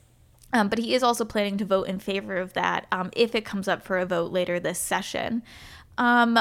Um, 0.51 0.69
but 0.69 0.77
he 0.77 0.93
is 0.93 1.01
also 1.01 1.25
planning 1.25 1.57
to 1.57 1.65
vote 1.65 1.87
in 1.87 1.97
favor 1.97 2.37
of 2.37 2.53
that 2.53 2.85
um, 2.91 3.09
if 3.15 3.33
it 3.33 3.43
comes 3.43 3.67
up 3.67 3.81
for 3.81 3.97
a 3.97 4.05
vote 4.05 4.31
later 4.31 4.59
this 4.59 4.77
session. 4.77 5.41
Um, 5.97 6.37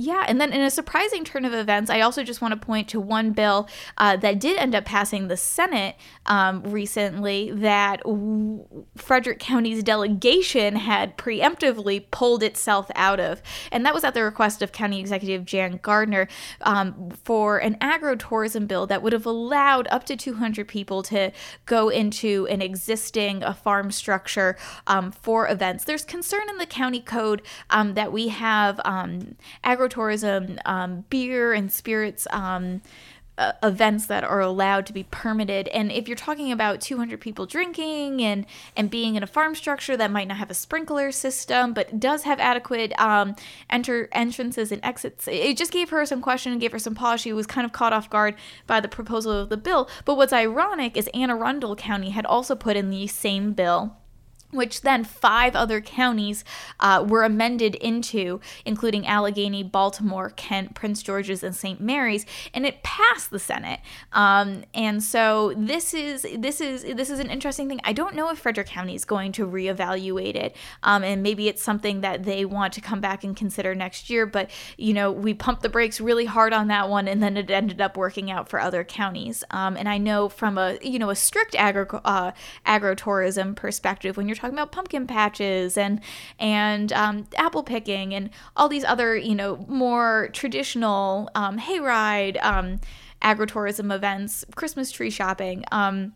yeah, 0.00 0.24
and 0.28 0.40
then 0.40 0.52
in 0.52 0.60
a 0.60 0.70
surprising 0.70 1.24
turn 1.24 1.44
of 1.44 1.52
events, 1.52 1.90
I 1.90 2.02
also 2.02 2.22
just 2.22 2.40
want 2.40 2.52
to 2.52 2.66
point 2.66 2.86
to 2.90 3.00
one 3.00 3.32
bill 3.32 3.68
uh, 3.96 4.16
that 4.18 4.38
did 4.38 4.56
end 4.56 4.76
up 4.76 4.84
passing 4.84 5.26
the 5.26 5.36
Senate 5.36 5.96
um, 6.26 6.62
recently 6.62 7.50
that 7.50 8.04
w- 8.04 8.64
Frederick 8.94 9.40
County's 9.40 9.82
delegation 9.82 10.76
had 10.76 11.18
preemptively 11.18 12.08
pulled 12.12 12.44
itself 12.44 12.88
out 12.94 13.18
of. 13.18 13.42
And 13.72 13.84
that 13.84 13.92
was 13.92 14.04
at 14.04 14.14
the 14.14 14.22
request 14.22 14.62
of 14.62 14.70
County 14.70 15.00
Executive 15.00 15.44
Jan 15.44 15.80
Gardner 15.82 16.28
um, 16.60 17.10
for 17.24 17.58
an 17.58 17.76
agro-tourism 17.80 18.68
bill 18.68 18.86
that 18.86 19.02
would 19.02 19.12
have 19.12 19.26
allowed 19.26 19.88
up 19.90 20.04
to 20.04 20.14
200 20.14 20.68
people 20.68 21.02
to 21.02 21.32
go 21.66 21.88
into 21.88 22.46
an 22.48 22.62
existing 22.62 23.42
uh, 23.42 23.52
farm 23.52 23.90
structure 23.90 24.56
um, 24.86 25.10
for 25.10 25.48
events. 25.48 25.82
There's 25.82 26.04
concern 26.04 26.48
in 26.48 26.58
the 26.58 26.66
county 26.66 27.00
code 27.00 27.42
um, 27.68 27.94
that 27.94 28.12
we 28.12 28.28
have 28.28 28.80
um, 28.84 29.34
agro 29.64 29.87
tourism, 29.88 30.58
um, 30.64 31.04
beer 31.10 31.52
and 31.52 31.72
spirits 31.72 32.26
um, 32.30 32.80
uh, 33.38 33.52
events 33.62 34.06
that 34.06 34.24
are 34.24 34.40
allowed 34.40 34.84
to 34.86 34.92
be 34.92 35.04
permitted. 35.04 35.68
And 35.68 35.92
if 35.92 36.08
you're 36.08 36.16
talking 36.16 36.50
about 36.50 36.80
200 36.80 37.20
people 37.20 37.46
drinking 37.46 38.20
and 38.20 38.44
and 38.76 38.90
being 38.90 39.14
in 39.14 39.22
a 39.22 39.26
farm 39.26 39.54
structure 39.54 39.96
that 39.96 40.10
might 40.10 40.26
not 40.26 40.38
have 40.38 40.50
a 40.50 40.54
sprinkler 40.54 41.12
system, 41.12 41.72
but 41.72 42.00
does 42.00 42.24
have 42.24 42.40
adequate 42.40 42.98
um, 43.00 43.36
enter 43.70 44.08
entrances 44.12 44.72
and 44.72 44.84
exits, 44.84 45.28
it 45.28 45.56
just 45.56 45.70
gave 45.70 45.90
her 45.90 46.04
some 46.04 46.20
question 46.20 46.52
and 46.52 46.60
gave 46.60 46.72
her 46.72 46.78
some 46.78 46.96
pause. 46.96 47.20
She 47.20 47.32
was 47.32 47.46
kind 47.46 47.64
of 47.64 47.72
caught 47.72 47.92
off 47.92 48.10
guard 48.10 48.34
by 48.66 48.80
the 48.80 48.88
proposal 48.88 49.32
of 49.32 49.48
the 49.48 49.56
bill. 49.56 49.88
But 50.04 50.16
what's 50.16 50.32
ironic 50.32 50.96
is 50.96 51.08
Anne 51.14 51.30
Arundel 51.30 51.76
County 51.76 52.10
had 52.10 52.26
also 52.26 52.56
put 52.56 52.76
in 52.76 52.90
the 52.90 53.06
same 53.06 53.52
bill 53.52 53.97
which 54.50 54.80
then 54.80 55.04
five 55.04 55.54
other 55.54 55.80
counties 55.80 56.44
uh, 56.80 57.04
were 57.06 57.22
amended 57.22 57.74
into, 57.76 58.40
including 58.64 59.04
Allegany, 59.04 59.68
Baltimore, 59.70 60.30
Kent, 60.30 60.74
Prince 60.74 61.02
George's, 61.02 61.42
and 61.42 61.54
St. 61.54 61.80
Mary's, 61.80 62.24
and 62.54 62.64
it 62.64 62.82
passed 62.82 63.30
the 63.30 63.38
Senate. 63.38 63.80
Um, 64.12 64.64
and 64.72 65.02
so 65.02 65.52
this 65.56 65.92
is 65.92 66.26
this 66.36 66.60
is 66.60 66.82
this 66.96 67.10
is 67.10 67.18
an 67.18 67.30
interesting 67.30 67.68
thing. 67.68 67.80
I 67.84 67.92
don't 67.92 68.14
know 68.14 68.30
if 68.30 68.38
Frederick 68.38 68.68
County 68.68 68.94
is 68.94 69.04
going 69.04 69.32
to 69.32 69.46
reevaluate 69.46 70.34
it, 70.34 70.56
um, 70.82 71.04
and 71.04 71.22
maybe 71.22 71.48
it's 71.48 71.62
something 71.62 72.00
that 72.00 72.24
they 72.24 72.44
want 72.44 72.72
to 72.74 72.80
come 72.80 73.00
back 73.00 73.24
and 73.24 73.36
consider 73.36 73.74
next 73.74 74.08
year. 74.08 74.24
But 74.24 74.50
you 74.78 74.94
know, 74.94 75.12
we 75.12 75.34
pumped 75.34 75.62
the 75.62 75.68
brakes 75.68 76.00
really 76.00 76.24
hard 76.24 76.52
on 76.52 76.68
that 76.68 76.88
one, 76.88 77.06
and 77.06 77.22
then 77.22 77.36
it 77.36 77.50
ended 77.50 77.80
up 77.80 77.96
working 77.96 78.30
out 78.30 78.48
for 78.48 78.60
other 78.60 78.82
counties. 78.82 79.44
Um, 79.50 79.76
and 79.76 79.88
I 79.88 79.98
know 79.98 80.28
from 80.28 80.56
a 80.56 80.78
you 80.80 80.98
know 80.98 81.10
a 81.10 81.16
strict 81.16 81.54
agro 81.54 82.00
uh, 82.04 82.32
agro 82.64 82.94
tourism 82.94 83.54
perspective, 83.54 84.16
when 84.16 84.26
you're 84.26 84.37
talking 84.38 84.54
about 84.54 84.72
pumpkin 84.72 85.06
patches 85.06 85.76
and 85.76 86.00
and 86.38 86.92
um, 86.92 87.26
apple 87.36 87.62
picking 87.62 88.14
and 88.14 88.30
all 88.56 88.68
these 88.68 88.84
other 88.84 89.16
you 89.16 89.34
know 89.34 89.64
more 89.68 90.30
traditional 90.32 91.30
um, 91.34 91.58
hayride 91.58 92.42
um, 92.44 92.80
agritourism 93.22 93.94
events, 93.94 94.44
Christmas 94.54 94.90
tree 94.90 95.10
shopping. 95.10 95.64
Um, 95.72 96.14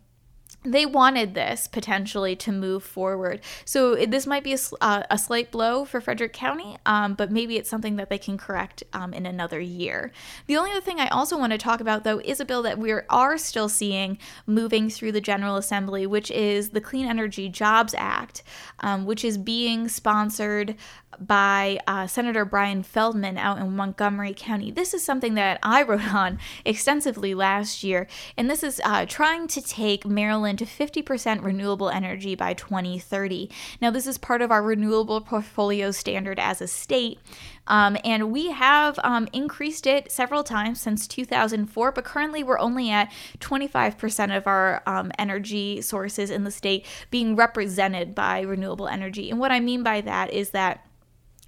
they 0.64 0.87
wanted 0.87 1.35
this 1.35 1.66
potentially 1.66 2.37
to 2.37 2.53
move 2.53 2.85
forward. 2.85 3.40
So 3.64 3.96
this 4.07 4.27
might 4.27 4.44
be 4.44 4.55
a, 4.55 4.59
uh, 4.81 5.03
a 5.11 5.18
slight 5.18 5.51
blow 5.51 5.85
for 5.85 6.01
Frederick 6.01 6.33
County, 6.33 6.77
um, 6.87 7.14
but 7.14 7.33
maybe 7.33 7.57
it's 7.57 7.68
something 7.68 7.96
that 7.96 8.09
they 8.09 8.18
can 8.18 8.38
correct 8.38 8.85
um, 8.92 9.12
in 9.12 9.27
another 9.27 9.61
year. 9.61 10.12
The 10.46 10.57
only 10.57 10.70
other 10.70 10.81
thing 10.81 11.01
I 11.01 11.09
also 11.09 11.37
want 11.37 11.53
to 11.53 11.59
talk 11.59 11.81
about, 11.81 12.05
though, 12.05 12.20
is 12.20 12.38
a 12.38 12.44
bill 12.44 12.62
that 12.62 12.79
we 12.79 12.92
are 12.92 13.38
still 13.38 13.68
seeing 13.68 14.18
moving 14.46 14.88
through 14.88 15.12
the 15.12 15.20
General 15.20 15.57
Assembly, 15.57 16.07
which 16.07 16.31
is 16.31 16.70
the 16.70 16.81
Clean 16.81 17.07
Energy 17.07 17.48
Jobs 17.48 17.94
Act, 17.96 18.42
um, 18.81 19.05
which 19.05 19.25
is 19.25 19.38
being 19.38 19.88
sponsored 19.88 20.77
by 21.18 21.79
uh, 21.87 22.07
Senator 22.07 22.44
Brian 22.44 22.83
Feldman 22.83 23.37
out 23.37 23.59
in 23.59 23.77
Montgomery 23.77 24.35
County. 24.37 24.70
This 24.70 24.94
is 24.94 25.05
something 25.05 25.35
that 25.35 25.59
I 25.62 25.83
wrote 25.83 26.12
on 26.12 26.38
extensively 26.64 27.35
last 27.35 27.85
year, 27.85 28.07
and 28.37 28.48
this 28.48 28.62
is 28.62 28.81
uh, 28.85 29.07
trying 29.07 29.48
to 29.48 29.61
take 29.61 30.07
Maryland 30.07 30.51
to 30.58 30.64
50% 30.64 31.42
renewable 31.42 31.90
energy 31.90 32.34
by 32.34 32.54
2030. 32.54 33.50
Now, 33.80 33.90
this 33.90 34.06
is 34.06 34.18
part 34.18 34.42
of 34.42 34.50
our 34.50 34.62
renewable 34.62 35.20
portfolio 35.20 35.90
standard 35.90 36.38
as 36.38 36.60
a 36.60 36.66
state. 36.66 37.18
Um, 37.66 37.96
and 38.04 38.32
we 38.32 38.50
have 38.50 38.98
um, 39.04 39.28
increased 39.32 39.86
it 39.86 40.10
several 40.10 40.42
times 40.42 40.80
since 40.80 41.06
2004, 41.06 41.92
but 41.92 42.04
currently 42.04 42.42
we're 42.42 42.58
only 42.58 42.90
at 42.90 43.12
25% 43.38 44.36
of 44.36 44.46
our 44.46 44.82
um, 44.86 45.12
energy 45.18 45.80
sources 45.80 46.30
in 46.30 46.44
the 46.44 46.50
state 46.50 46.86
being 47.10 47.36
represented 47.36 48.14
by 48.14 48.40
renewable 48.40 48.88
energy. 48.88 49.30
And 49.30 49.38
what 49.38 49.52
I 49.52 49.60
mean 49.60 49.82
by 49.82 50.00
that 50.00 50.32
is 50.32 50.50
that 50.50 50.84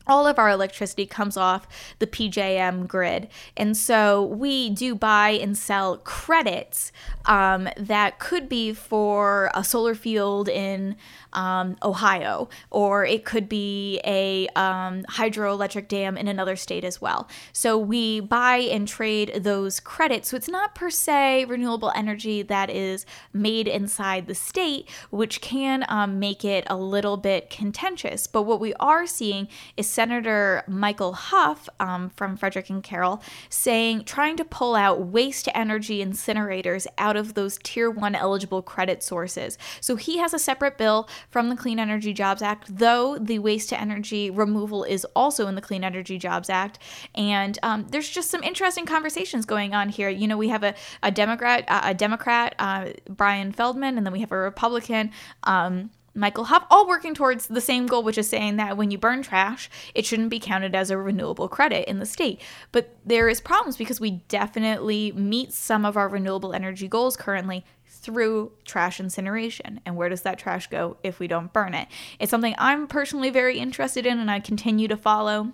all 0.07 0.27
of 0.27 0.39
our 0.39 0.51
electricity 0.51 1.07
comes 1.07 1.37
off 1.37 1.67
the 1.99 2.07
PJM 2.07 2.87
grid. 2.87 3.29
And 3.57 3.77
so 3.77 4.23
we 4.25 4.71
do 4.71 4.95
buy 4.95 5.31
and 5.31 5.57
sell 5.57 5.99
credits 5.99 6.93
um, 7.27 7.69
that 7.77 8.19
could 8.19 8.49
be 8.49 8.73
for 8.73 9.51
a 9.55 9.65
solar 9.65 9.95
field 9.95 10.49
in 10.49 10.97
um, 11.35 11.77
Ohio, 11.83 12.49
or 12.71 13.05
it 13.05 13.25
could 13.25 13.49
be 13.49 14.01
a 14.05 14.47
um, 14.57 15.03
hydroelectric 15.05 15.89
dam 15.89 16.17
in 16.17 16.29
another 16.29 16.57
state 16.57 16.85
as 16.85 17.01
well. 17.01 17.29
So 17.53 17.79
we 17.79 18.21
buy 18.21 18.57
and 18.57 18.87
trade 18.87 19.41
those 19.43 19.81
credits. 19.81 20.29
So 20.29 20.37
it's 20.37 20.49
not 20.49 20.75
per 20.75 20.91
se 20.91 21.45
renewable 21.47 21.93
energy 21.95 22.43
that 22.43 22.71
is 22.71 23.07
made 23.33 23.69
inside 23.69 24.27
the 24.27 24.35
state, 24.35 24.89
which 25.11 25.41
can 25.41 25.85
um, 25.89 26.19
make 26.19 26.45
it 26.45 26.65
a 26.69 26.77
little 26.77 27.17
bit 27.17 27.51
contentious. 27.51 28.27
But 28.27 28.43
what 28.43 28.61
we 28.61 28.75
are 28.75 29.07
seeing 29.07 29.49
is 29.77 29.89
Senator 29.89 30.65
Michael 30.67 31.13
Hough 31.13 31.69
um, 31.81 32.11
from 32.11 32.37
Frederick 32.37 32.71
and 32.71 32.83
Carroll 32.83 33.23
saying, 33.49 34.05
trying 34.05 34.37
to 34.37 34.45
pull 34.45 34.75
out 34.75 35.07
waste 35.07 35.49
energy 35.55 36.05
incinerators 36.05 36.87
out 36.99 37.17
of 37.17 37.35
those 37.35 37.59
tier 37.63 37.91
one 37.91 38.15
eligible 38.15 38.63
credit 38.63 39.03
sources. 39.03 39.59
So 39.81 39.97
he 39.97 40.19
has 40.19 40.35
a 40.35 40.39
separate 40.39 40.79
bill 40.79 41.09
from 41.31 41.49
the 41.49 41.57
Clean 41.57 41.79
Energy 41.79 42.13
Jobs 42.13 42.43
Act, 42.43 42.79
though 42.79 43.19
the 43.19 43.39
waste 43.39 43.69
to 43.71 43.81
energy 43.81 44.31
removal 44.31 44.85
is 44.85 45.05
also 45.17 45.47
in 45.47 45.55
the 45.55 45.61
Clean 45.61 45.85
Energy 45.85 46.19
Jobs 46.19 46.51
Act. 46.51 46.79
And 47.15 47.59
um, 47.63 47.87
there's 47.91 48.09
just 48.09 48.31
some 48.31 48.43
interesting 48.43 48.87
conversations 48.87 49.45
going 49.45 49.75
on 49.75 49.89
here. 49.89 50.09
You 50.09 50.27
know, 50.27 50.37
we 50.37 50.49
have 50.49 50.63
a, 50.63 50.75
a 51.03 51.11
Democrat, 51.11 51.65
a 51.69 51.95
Democrat, 51.95 52.55
uh, 52.59 52.91
Brian 53.09 53.53
Feldman, 53.53 53.97
and 53.97 54.07
then 54.07 54.13
we 54.13 54.21
have 54.21 54.33
a 54.33 54.37
Republican. 54.37 55.11
Um, 55.45 55.91
Michael 56.15 56.45
Hough, 56.45 56.65
all 56.71 56.87
working 56.87 57.13
towards 57.13 57.49
the 57.49 57.61
same 57.61 57.87
goal, 57.87 58.05
which 58.05 58.19
is 58.19 58.29
saying 58.29 58.57
that 58.57 58.77
when 58.77 58.93
you 58.93 58.99
burn 58.99 59.23
trash, 59.23 59.69
it 59.95 60.07
shouldn't 60.07 60.31
be 60.31 60.39
counted 60.39 60.75
as 60.75 60.91
a 60.91 60.97
renewable 60.97 61.49
credit 61.49 61.89
in 61.89 61.99
the 61.99 62.07
state. 62.07 62.41
But 62.71 62.97
there 63.05 63.29
is 63.29 63.41
problems 63.41 63.77
because 63.77 64.01
we 64.01 64.23
definitely 64.29 65.11
meet 65.13 65.53
some 65.53 65.85
of 65.85 65.97
our 65.97 66.09
renewable 66.09 66.53
energy 66.53 66.87
goals 66.87 67.17
currently 67.17 67.65
through 68.05 68.53
trash 68.65 69.01
incineration. 69.01 69.81
And 69.87 69.97
where 69.97 70.09
does 70.09 70.23
that 70.23 70.39
trash 70.39 70.67
go 70.69 70.99
if 71.03 71.19
we 71.19 71.27
don't 71.27 71.53
burn 71.53 71.75
it? 71.75 71.89
It's 72.19 72.31
something 72.31 72.55
I'm 72.59 72.87
personally 72.87 73.31
very 73.31 73.59
interested 73.59 74.05
in 74.07 74.19
and 74.19 74.31
I 74.31 74.41
continue 74.41 74.89
to 74.89 74.97
follow. 74.97 75.53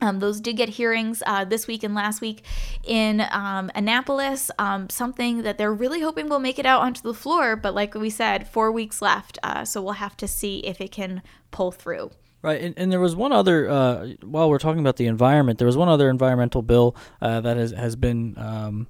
Um, 0.00 0.18
those 0.18 0.40
did 0.40 0.56
get 0.56 0.68
hearings 0.68 1.22
uh, 1.26 1.44
this 1.44 1.66
week 1.66 1.82
and 1.82 1.94
last 1.94 2.20
week 2.20 2.42
in 2.84 3.24
um, 3.30 3.70
Annapolis, 3.74 4.50
um, 4.58 4.90
something 4.90 5.42
that 5.42 5.56
they're 5.56 5.72
really 5.72 6.02
hoping 6.02 6.28
will 6.28 6.38
make 6.38 6.58
it 6.58 6.66
out 6.66 6.82
onto 6.82 7.00
the 7.00 7.14
floor. 7.14 7.56
But 7.56 7.74
like 7.74 7.94
we 7.94 8.10
said, 8.10 8.46
four 8.46 8.70
weeks 8.70 9.00
left. 9.00 9.38
Uh, 9.42 9.64
so 9.64 9.80
we'll 9.80 9.94
have 9.94 10.16
to 10.18 10.28
see 10.28 10.58
if 10.58 10.80
it 10.80 10.92
can 10.92 11.22
pull 11.50 11.72
through. 11.72 12.10
Right, 12.42 12.60
and, 12.60 12.78
and 12.78 12.92
there 12.92 13.00
was 13.00 13.16
one 13.16 13.32
other. 13.32 13.68
Uh, 13.68 14.08
while 14.22 14.50
we're 14.50 14.58
talking 14.58 14.80
about 14.80 14.96
the 14.96 15.06
environment, 15.06 15.58
there 15.58 15.66
was 15.66 15.76
one 15.76 15.88
other 15.88 16.10
environmental 16.10 16.62
bill 16.62 16.94
uh, 17.20 17.40
that 17.40 17.56
has 17.56 17.72
has 17.72 17.96
been 17.96 18.34
um, 18.36 18.86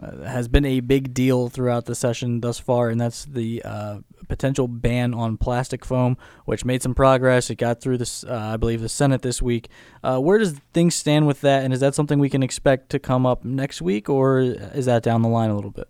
uh, 0.00 0.22
has 0.22 0.48
been 0.48 0.64
a 0.64 0.80
big 0.80 1.12
deal 1.12 1.48
throughout 1.48 1.86
the 1.86 1.94
session 1.94 2.40
thus 2.40 2.58
far, 2.58 2.88
and 2.88 3.00
that's 3.00 3.24
the 3.24 3.62
uh, 3.64 3.98
potential 4.28 4.68
ban 4.68 5.14
on 5.14 5.36
plastic 5.36 5.84
foam, 5.84 6.16
which 6.44 6.64
made 6.64 6.82
some 6.82 6.94
progress. 6.94 7.50
It 7.50 7.56
got 7.56 7.80
through 7.80 7.98
this, 7.98 8.24
uh, 8.24 8.52
I 8.54 8.56
believe, 8.56 8.80
the 8.80 8.88
Senate 8.88 9.22
this 9.22 9.42
week. 9.42 9.68
Uh, 10.02 10.18
where 10.18 10.38
does 10.38 10.60
things 10.72 10.94
stand 10.94 11.26
with 11.26 11.40
that, 11.42 11.64
and 11.64 11.72
is 11.74 11.80
that 11.80 11.94
something 11.94 12.18
we 12.18 12.30
can 12.30 12.42
expect 12.42 12.90
to 12.90 12.98
come 12.98 13.26
up 13.26 13.44
next 13.44 13.82
week, 13.82 14.08
or 14.08 14.40
is 14.40 14.86
that 14.86 15.02
down 15.02 15.22
the 15.22 15.28
line 15.28 15.50
a 15.50 15.54
little 15.54 15.70
bit? 15.70 15.88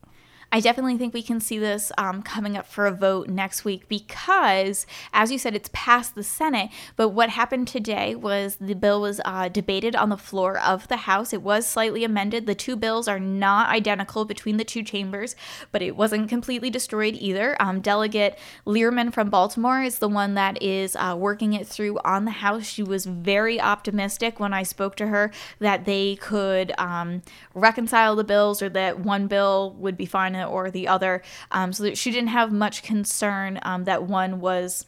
I 0.54 0.60
definitely 0.60 0.98
think 0.98 1.14
we 1.14 1.22
can 1.22 1.40
see 1.40 1.58
this 1.58 1.90
um, 1.96 2.20
coming 2.22 2.58
up 2.58 2.66
for 2.66 2.86
a 2.86 2.92
vote 2.92 3.28
next 3.28 3.64
week 3.64 3.88
because, 3.88 4.86
as 5.10 5.32
you 5.32 5.38
said, 5.38 5.56
it's 5.56 5.70
passed 5.72 6.14
the 6.14 6.22
Senate. 6.22 6.68
But 6.94 7.08
what 7.08 7.30
happened 7.30 7.68
today 7.68 8.14
was 8.14 8.56
the 8.56 8.74
bill 8.74 9.00
was 9.00 9.18
uh, 9.24 9.48
debated 9.48 9.96
on 9.96 10.10
the 10.10 10.18
floor 10.18 10.58
of 10.58 10.88
the 10.88 10.98
House. 10.98 11.32
It 11.32 11.40
was 11.40 11.66
slightly 11.66 12.04
amended. 12.04 12.44
The 12.44 12.54
two 12.54 12.76
bills 12.76 13.08
are 13.08 13.18
not 13.18 13.70
identical 13.70 14.26
between 14.26 14.58
the 14.58 14.64
two 14.64 14.82
chambers, 14.82 15.34
but 15.70 15.80
it 15.80 15.96
wasn't 15.96 16.28
completely 16.28 16.68
destroyed 16.68 17.16
either. 17.18 17.56
Um, 17.58 17.80
Delegate 17.80 18.38
Lierman 18.66 19.10
from 19.10 19.30
Baltimore 19.30 19.82
is 19.82 20.00
the 20.00 20.08
one 20.08 20.34
that 20.34 20.62
is 20.62 20.96
uh, 20.96 21.16
working 21.18 21.54
it 21.54 21.66
through 21.66 21.98
on 22.04 22.26
the 22.26 22.30
House. 22.30 22.66
She 22.66 22.82
was 22.82 23.06
very 23.06 23.58
optimistic 23.58 24.38
when 24.38 24.52
I 24.52 24.64
spoke 24.64 24.96
to 24.96 25.06
her 25.06 25.32
that 25.60 25.86
they 25.86 26.16
could 26.16 26.74
um, 26.76 27.22
reconcile 27.54 28.16
the 28.16 28.22
bills 28.22 28.60
or 28.60 28.68
that 28.68 29.00
one 29.00 29.28
bill 29.28 29.74
would 29.78 29.96
be 29.96 30.04
fine 30.04 30.41
or 30.42 30.70
the 30.70 30.88
other. 30.88 31.22
Um, 31.50 31.72
so 31.72 31.82
that 31.84 31.98
she 31.98 32.10
didn't 32.10 32.28
have 32.28 32.52
much 32.52 32.82
concern 32.82 33.58
um, 33.62 33.84
that 33.84 34.04
one 34.04 34.40
was 34.40 34.86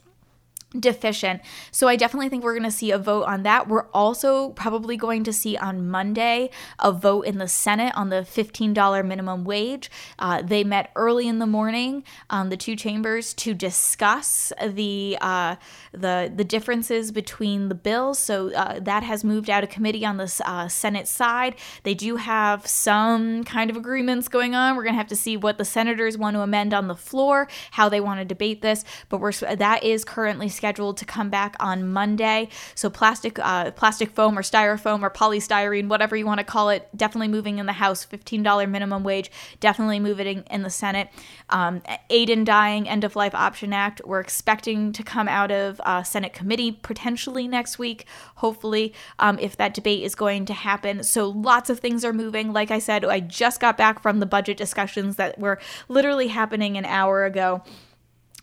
deficient. 0.78 1.40
So 1.70 1.88
I 1.88 1.96
definitely 1.96 2.28
think 2.28 2.44
we're 2.44 2.54
going 2.54 2.64
to 2.64 2.70
see 2.70 2.90
a 2.90 2.98
vote 2.98 3.24
on 3.24 3.42
that. 3.44 3.68
We're 3.68 3.86
also 3.90 4.50
probably 4.50 4.96
going 4.96 5.24
to 5.24 5.32
see 5.32 5.56
on 5.56 5.88
Monday 5.88 6.50
a 6.78 6.92
vote 6.92 7.22
in 7.22 7.38
the 7.38 7.48
Senate 7.48 7.92
on 7.96 8.08
the 8.08 8.16
$15 8.16 9.06
minimum 9.06 9.44
wage. 9.44 9.90
Uh, 10.18 10.42
they 10.42 10.64
met 10.64 10.90
early 10.96 11.28
in 11.28 11.38
the 11.38 11.46
morning, 11.46 12.04
um, 12.30 12.48
the 12.48 12.56
two 12.56 12.76
chambers, 12.76 13.34
to 13.34 13.54
discuss 13.54 14.52
the 14.62 15.16
uh, 15.20 15.56
the 15.92 16.32
the 16.34 16.44
differences 16.44 17.12
between 17.12 17.68
the 17.68 17.74
bills. 17.74 18.18
So 18.18 18.52
uh, 18.52 18.80
that 18.80 19.02
has 19.02 19.24
moved 19.24 19.48
out 19.48 19.62
of 19.62 19.70
committee 19.70 20.04
on 20.04 20.16
the 20.16 20.42
uh, 20.44 20.68
Senate 20.68 21.08
side. 21.08 21.56
They 21.82 21.94
do 21.94 22.16
have 22.16 22.66
some 22.66 23.44
kind 23.44 23.70
of 23.70 23.76
agreements 23.76 24.28
going 24.28 24.54
on. 24.54 24.76
We're 24.76 24.82
going 24.82 24.94
to 24.94 24.98
have 24.98 25.08
to 25.08 25.16
see 25.16 25.36
what 25.36 25.58
the 25.58 25.64
senators 25.64 26.18
want 26.18 26.34
to 26.34 26.40
amend 26.40 26.74
on 26.74 26.88
the 26.88 26.96
floor, 26.96 27.48
how 27.72 27.88
they 27.88 28.00
want 28.00 28.20
to 28.20 28.24
debate 28.24 28.62
this. 28.62 28.84
But 29.08 29.18
we're 29.18 29.32
that 29.32 29.84
is 29.84 30.04
currently 30.04 30.48
scheduled 30.64 30.96
to 30.96 31.04
come 31.04 31.28
back 31.28 31.56
on 31.60 31.86
Monday. 31.86 32.48
So 32.74 32.88
plastic, 32.88 33.38
uh, 33.38 33.70
plastic 33.72 34.12
foam 34.12 34.38
or 34.38 34.40
styrofoam 34.40 35.02
or 35.02 35.10
polystyrene, 35.10 35.88
whatever 35.88 36.16
you 36.16 36.24
want 36.24 36.38
to 36.38 36.44
call 36.44 36.70
it, 36.70 36.88
definitely 36.96 37.28
moving 37.28 37.58
in 37.58 37.66
the 37.66 37.74
House. 37.74 38.06
$15 38.06 38.70
minimum 38.70 39.04
wage, 39.04 39.30
definitely 39.60 40.00
moving 40.00 40.42
in 40.50 40.62
the 40.62 40.70
Senate. 40.70 41.10
Um, 41.50 41.82
aid 42.08 42.30
in 42.30 42.44
dying, 42.44 42.88
end 42.88 43.04
of 43.04 43.14
life 43.14 43.34
option 43.34 43.74
act. 43.74 44.00
We're 44.06 44.20
expecting 44.20 44.92
to 44.92 45.02
come 45.02 45.28
out 45.28 45.50
of 45.50 45.82
uh, 45.84 46.02
Senate 46.02 46.32
committee 46.32 46.72
potentially 46.72 47.46
next 47.46 47.78
week. 47.78 48.06
Hopefully, 48.36 48.94
um, 49.18 49.38
if 49.38 49.58
that 49.58 49.74
debate 49.74 50.02
is 50.02 50.14
going 50.14 50.46
to 50.46 50.54
happen. 50.54 51.02
So 51.02 51.28
lots 51.28 51.68
of 51.68 51.80
things 51.80 52.06
are 52.06 52.14
moving. 52.14 52.54
Like 52.54 52.70
I 52.70 52.78
said, 52.78 53.04
I 53.04 53.20
just 53.20 53.60
got 53.60 53.76
back 53.76 54.00
from 54.00 54.20
the 54.20 54.26
budget 54.26 54.56
discussions 54.56 55.16
that 55.16 55.38
were 55.38 55.58
literally 55.88 56.28
happening 56.28 56.78
an 56.78 56.86
hour 56.86 57.26
ago. 57.26 57.62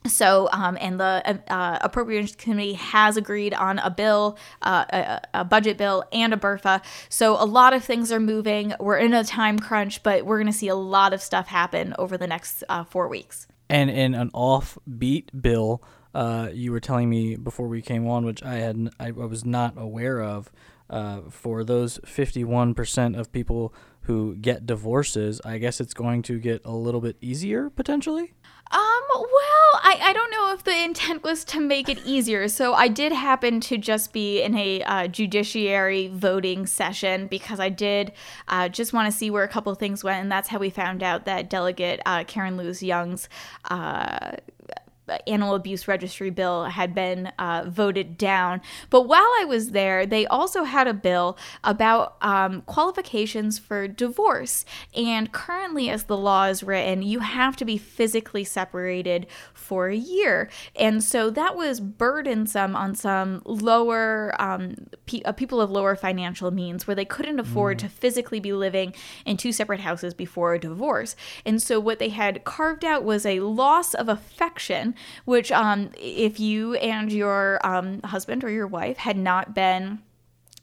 So, 0.07 0.49
um, 0.51 0.77
and 0.81 0.99
the 0.99 1.41
uh, 1.47 1.77
Appropriations 1.81 2.35
Committee 2.35 2.73
has 2.73 3.17
agreed 3.17 3.53
on 3.53 3.77
a 3.79 3.91
bill, 3.91 4.37
uh, 4.63 4.85
a, 4.89 5.21
a, 5.41 5.45
budget 5.45 5.77
bill, 5.77 6.03
and 6.11 6.33
a 6.33 6.37
BRFA. 6.37 6.81
So, 7.09 7.35
a 7.41 7.45
lot 7.45 7.73
of 7.73 7.83
things 7.83 8.11
are 8.11 8.19
moving. 8.19 8.73
We're 8.79 8.97
in 8.97 9.13
a 9.13 9.23
time 9.23 9.59
crunch, 9.59 10.01
but 10.01 10.25
we're 10.25 10.37
going 10.37 10.51
to 10.51 10.57
see 10.57 10.69
a 10.69 10.75
lot 10.75 11.13
of 11.13 11.21
stuff 11.21 11.47
happen 11.47 11.93
over 11.99 12.17
the 12.17 12.25
next 12.27 12.63
uh, 12.67 12.83
four 12.83 13.07
weeks. 13.07 13.47
And 13.69 13.91
in 13.91 14.15
an 14.15 14.31
offbeat 14.31 15.39
bill, 15.39 15.83
uh, 16.15 16.49
you 16.51 16.71
were 16.71 16.79
telling 16.79 17.09
me 17.09 17.35
before 17.35 17.67
we 17.67 17.81
came 17.81 18.07
on, 18.07 18.25
which 18.25 18.41
I 18.43 18.55
had 18.55 18.89
I 18.99 19.11
was 19.11 19.45
not 19.45 19.75
aware 19.77 20.21
of. 20.21 20.51
uh, 20.91 21.21
for 21.29 21.63
those 21.63 21.99
51% 21.99 23.17
of 23.17 23.31
people 23.31 23.73
who 24.03 24.35
get 24.35 24.65
divorces, 24.65 25.41
I 25.45 25.57
guess 25.57 25.79
it's 25.79 25.93
going 25.93 26.21
to 26.23 26.39
get 26.39 26.61
a 26.65 26.71
little 26.71 27.01
bit 27.01 27.17
easier 27.21 27.69
potentially. 27.69 28.33
Um, 28.73 29.01
well, 29.13 29.81
I, 29.83 29.99
I 30.01 30.13
don't 30.13 30.31
know 30.31 30.53
if 30.53 30.63
the 30.63 30.83
intent 30.83 31.23
was 31.23 31.43
to 31.45 31.59
make 31.59 31.89
it 31.89 31.99
easier. 32.05 32.47
So 32.47 32.73
I 32.73 32.87
did 32.87 33.11
happen 33.11 33.59
to 33.61 33.77
just 33.77 34.13
be 34.13 34.41
in 34.41 34.55
a 34.55 34.81
uh, 34.83 35.07
judiciary 35.07 36.07
voting 36.07 36.65
session 36.65 37.27
because 37.27 37.59
I 37.59 37.67
did 37.67 38.13
uh, 38.47 38.69
just 38.69 38.93
want 38.93 39.11
to 39.11 39.17
see 39.17 39.29
where 39.29 39.43
a 39.43 39.49
couple 39.49 39.75
things 39.75 40.05
went. 40.05 40.21
And 40.21 40.31
that's 40.31 40.47
how 40.47 40.57
we 40.57 40.69
found 40.69 41.03
out 41.03 41.25
that 41.25 41.49
Delegate 41.49 41.99
uh, 42.05 42.23
Karen 42.23 42.55
Lewis 42.55 42.81
Young's 42.81 43.27
uh, 43.65 44.37
animal 45.27 45.55
abuse 45.55 45.87
registry 45.87 46.29
bill 46.29 46.65
had 46.65 46.93
been 46.93 47.31
uh, 47.39 47.65
voted 47.67 48.17
down. 48.17 48.61
But 48.89 49.03
while 49.03 49.21
I 49.39 49.45
was 49.47 49.71
there, 49.71 50.05
they 50.05 50.25
also 50.27 50.63
had 50.63 50.87
a 50.87 50.93
bill 50.93 51.37
about 51.63 52.17
um, 52.21 52.61
qualifications 52.63 53.59
for 53.59 53.87
divorce. 53.87 54.65
And 54.95 55.31
currently, 55.31 55.89
as 55.89 56.05
the 56.05 56.17
law 56.17 56.45
is 56.45 56.63
written, 56.63 57.01
you 57.01 57.19
have 57.19 57.55
to 57.57 57.65
be 57.65 57.77
physically 57.77 58.43
separated 58.43 59.27
for 59.53 59.87
a 59.87 59.95
year. 59.95 60.49
And 60.75 61.03
so 61.03 61.29
that 61.31 61.55
was 61.55 61.79
burdensome 61.79 62.75
on 62.75 62.95
some 62.95 63.41
lower 63.45 64.35
um, 64.39 64.75
pe- 65.05 65.21
uh, 65.23 65.31
people 65.31 65.61
of 65.61 65.71
lower 65.71 65.95
financial 65.95 66.51
means 66.51 66.87
where 66.87 66.95
they 66.95 67.05
couldn't 67.05 67.39
afford 67.39 67.77
mm. 67.77 67.81
to 67.81 67.89
physically 67.89 68.39
be 68.39 68.53
living 68.53 68.93
in 69.25 69.37
two 69.37 69.51
separate 69.51 69.79
houses 69.79 70.13
before 70.13 70.53
a 70.53 70.59
divorce. 70.59 71.15
And 71.45 71.61
so 71.61 71.79
what 71.79 71.99
they 71.99 72.09
had 72.09 72.43
carved 72.43 72.83
out 72.85 73.03
was 73.03 73.25
a 73.25 73.39
loss 73.39 73.93
of 73.93 74.09
affection 74.09 74.95
which 75.25 75.51
um, 75.51 75.91
if 75.97 76.39
you 76.39 76.75
and 76.75 77.11
your 77.11 77.59
um, 77.65 78.01
husband 78.03 78.43
or 78.43 78.49
your 78.49 78.67
wife 78.67 78.97
had 78.97 79.17
not 79.17 79.53
been 79.53 79.99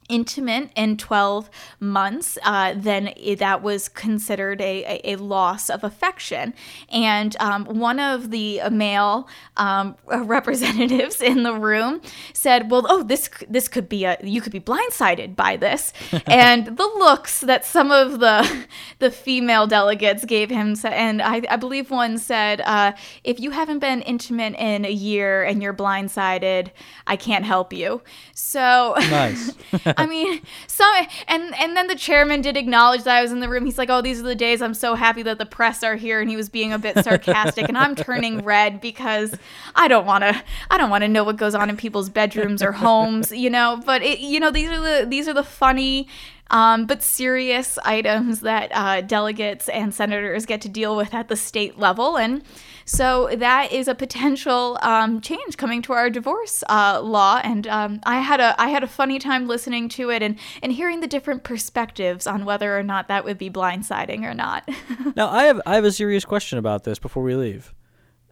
intimate 0.09 0.71
in 0.75 0.97
12 0.97 1.51
months, 1.81 2.39
uh, 2.43 2.75
then 2.77 3.13
it, 3.17 3.39
that 3.39 3.63
was 3.63 3.89
considered 3.89 4.61
a, 4.61 4.85
a, 4.85 5.13
a, 5.13 5.17
loss 5.17 5.69
of 5.69 5.85
affection. 5.85 6.55
And 6.91 7.37
um, 7.41 7.65
one 7.67 8.01
of 8.01 8.31
the 8.31 8.63
male 8.71 9.29
um, 9.57 9.97
representatives 10.07 11.21
in 11.21 11.43
the 11.43 11.55
room 11.55 12.01
said, 12.33 12.71
"Well, 12.71 12.87
oh, 12.89 13.03
this 13.03 13.29
this 13.49 13.69
could 13.69 13.89
be 13.89 14.05
a 14.05 14.17
you 14.23 14.41
could 14.41 14.53
be 14.53 14.61
blindsided 14.61 15.37
by 15.37 15.57
this." 15.57 15.93
and 16.27 16.67
the 16.67 16.91
looks 16.99 17.41
that 17.41 17.65
some 17.65 17.91
of 17.91 18.21
the 18.21 18.67
the 18.99 19.11
female 19.11 19.67
delegates 19.67 20.25
gave 20.25 20.51
him, 20.51 20.75
and 20.85 21.21
I, 21.21 21.43
I 21.49 21.57
believe 21.57 21.91
one 21.91 22.19
said, 22.19 22.61
uh, 22.63 22.93
"If 23.25 23.41
you 23.41 23.51
haven't 23.51 23.81
been 23.81 24.03
intimate 24.03 24.55
in 24.55 24.85
a 24.85 24.91
year 24.91 25.45
and 25.45 25.63
you're 25.63 25.75
blindsided, 25.75 26.71
I 27.07 27.17
can't 27.17 27.45
help 27.45 27.73
you." 27.73 28.03
So 28.35 28.95
nice. 29.11 29.53
I 29.99 30.07
mean, 30.15 30.41
some 30.67 30.91
and 31.27 31.55
and 31.57 31.77
then 31.77 31.89
the 31.89 31.95
chairman 31.95 32.41
did 32.41 32.57
acknowledge 32.57 33.03
that 33.03 33.17
I 33.17 33.23
was 33.23 33.33
in 33.33 33.41
the 33.41 33.49
room. 33.49 33.65
He's 33.65 33.77
like, 33.77 33.91
"Oh, 33.91 34.01
these 34.01 34.21
are 34.21 34.25
the 34.25 34.35
days 34.35 34.63
I'm 34.63 34.75
so 34.75 34.95
happy 34.95 35.23
that 35.25 35.39
the 35.39 35.47
press 35.47 35.83
are 35.83 35.97
here," 35.97 36.21
and 36.21 36.31
he 36.31 36.37
was 36.37 36.49
being 36.49 36.73
a 36.73 36.79
bit 36.79 37.03
sarcastic, 37.05 37.69
and 37.69 37.77
I'm 37.77 37.95
turning 37.95 38.39
red 38.45 38.81
because 38.81 39.35
I 39.75 39.89
don't 39.89 40.07
want 40.07 40.23
to 40.25 40.43
I 40.71 40.79
don't 40.79 40.91
want 40.91 41.03
to 41.03 41.09
know 41.09 41.25
what 41.25 41.37
goes 41.37 41.55
on 41.55 41.69
in 41.69 41.77
people's 41.77 42.09
bedrooms 42.09 42.63
or 42.63 42.73
homes, 42.73 43.33
you 43.33 43.51
know. 43.51 43.83
But 43.85 44.03
it, 44.03 44.21
you 44.21 44.41
know, 44.41 44.51
these 44.51 44.71
are 44.71 44.81
the 44.81 45.07
these 45.07 45.29
are 45.29 45.35
the 45.35 45.45
funny 45.45 46.09
um, 46.51 46.87
but 46.87 47.03
serious 47.03 47.79
items 47.85 48.41
that 48.41 48.71
uh, 48.73 49.01
delegates 49.03 49.69
and 49.69 49.95
senators 49.95 50.47
get 50.47 50.61
to 50.63 50.69
deal 50.69 50.97
with 50.97 51.15
at 51.15 51.29
the 51.29 51.37
state 51.37 51.79
level. 51.79 52.17
And 52.17 52.43
so 52.89 53.29
that 53.37 53.71
is 53.71 53.87
a 53.87 53.95
potential 53.95 54.79
um, 54.81 55.21
change 55.21 55.59
coming 55.59 55.83
to 55.83 55.93
our 55.93 56.09
divorce 56.09 56.65
uh, 56.71 57.03
law. 57.03 57.39
And 57.45 57.67
um, 57.67 58.01
I 58.05 58.21
had 58.21 58.41
a 58.41 58.61
I 58.61 58.69
had 58.69 58.83
a 58.83 58.87
funny 58.87 59.19
time 59.19 59.47
listening 59.47 59.91
to 59.91 60.11
it 60.11 60.23
and, 60.23 60.39
and 60.63 60.73
hearing 60.73 61.01
the 61.01 61.07
different 61.07 61.45
perspectives 61.45 62.27
on 62.27 62.47
whether 62.47 62.79
or 62.79 62.83
not 62.83 63.09
that 63.09 63.27
would 63.27 63.37
be 63.37 63.51
blindsiding 63.51 64.23
or 64.25 64.33
not. 64.33 64.67
now 65.17 65.29
I 65.29 65.45
have 65.45 65.61
I 65.67 65.75
have 65.75 65.85
a 65.85 65.93
serious 65.93 66.25
question 66.25 66.59
about 66.59 66.85
this 66.85 66.99
before 66.99 67.23
we 67.23 67.37
leave. 67.37 67.75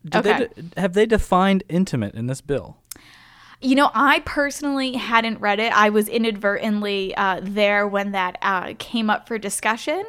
Did 0.04 0.26
okay. 0.26 0.48
They 0.54 0.62
de- 0.62 0.80
have 0.80 0.94
they 0.94 1.04
defined 1.04 1.62
intimate 1.68 2.14
in 2.14 2.26
this 2.26 2.40
bill? 2.40 2.78
You 3.60 3.74
know, 3.74 3.90
I 3.94 4.20
personally 4.20 4.92
hadn't 4.92 5.40
read 5.40 5.60
it. 5.60 5.72
I 5.72 5.88
was 5.88 6.08
inadvertently 6.08 7.14
uh, 7.14 7.40
there 7.42 7.88
when 7.88 8.12
that 8.12 8.36
uh, 8.42 8.74
came 8.78 9.08
up 9.08 9.26
for 9.26 9.38
discussion, 9.38 10.04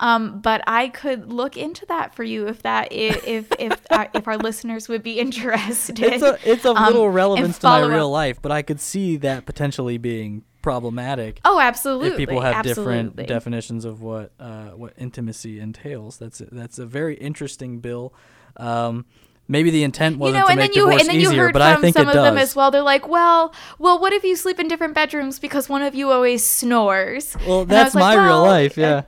um, 0.00 0.40
but 0.40 0.62
I 0.66 0.88
could 0.88 1.32
look 1.32 1.56
into 1.56 1.86
that 1.86 2.14
for 2.14 2.24
you 2.24 2.48
if 2.48 2.62
that 2.62 2.92
if 2.92 3.24
if 3.26 3.52
if, 3.58 3.80
uh, 3.90 4.06
if 4.14 4.26
our 4.26 4.36
listeners 4.36 4.88
would 4.88 5.02
be 5.02 5.18
interested. 5.20 6.00
It's 6.00 6.22
a 6.22 6.38
it's 6.44 6.64
of 6.64 6.76
um, 6.76 6.86
little 6.86 7.08
relevance 7.08 7.58
to 7.58 7.68
my 7.68 7.80
real 7.86 8.06
up. 8.06 8.12
life, 8.12 8.42
but 8.42 8.50
I 8.50 8.62
could 8.62 8.80
see 8.80 9.16
that 9.18 9.46
potentially 9.46 9.98
being 9.98 10.44
problematic. 10.60 11.40
Oh, 11.44 11.60
absolutely. 11.60 12.08
If 12.08 12.16
people 12.16 12.40
have 12.40 12.66
absolutely. 12.66 12.94
different 12.94 13.28
definitions 13.28 13.84
of 13.84 14.02
what 14.02 14.32
uh, 14.40 14.70
what 14.70 14.94
intimacy 14.98 15.60
entails, 15.60 16.18
that's 16.18 16.40
a, 16.40 16.46
that's 16.46 16.78
a 16.78 16.86
very 16.86 17.14
interesting 17.14 17.80
bill. 17.80 18.12
Um, 18.56 19.06
maybe 19.48 19.70
the 19.70 19.82
intent 19.82 20.18
wasn't 20.18 20.36
you 20.36 20.40
know, 20.40 20.46
to 20.46 20.50
and 20.52 20.58
make 20.58 20.72
then 20.72 20.76
you, 20.76 20.84
divorce 20.84 21.00
and 21.00 21.08
then 21.08 21.20
you 21.20 21.28
easier, 21.28 21.44
heard 21.44 21.52
but 21.54 21.62
from 21.62 21.78
I 21.78 21.80
think 21.80 21.96
some 21.96 22.08
of 22.08 22.14
them 22.14 22.38
as 22.38 22.54
well. 22.54 22.70
They're 22.70 22.82
like, 22.82 23.08
well, 23.08 23.54
well, 23.78 23.98
what 23.98 24.12
if 24.12 24.22
you 24.22 24.36
sleep 24.36 24.60
in 24.60 24.68
different 24.68 24.94
bedrooms 24.94 25.38
because 25.38 25.68
one 25.68 25.82
of 25.82 25.94
you 25.94 26.10
always 26.10 26.44
snores? 26.44 27.36
Well, 27.46 27.64
that's 27.64 27.94
my 27.94 28.00
like, 28.00 28.16
well, 28.16 28.26
real 28.26 28.42
life. 28.42 28.76
Yeah, 28.76 29.02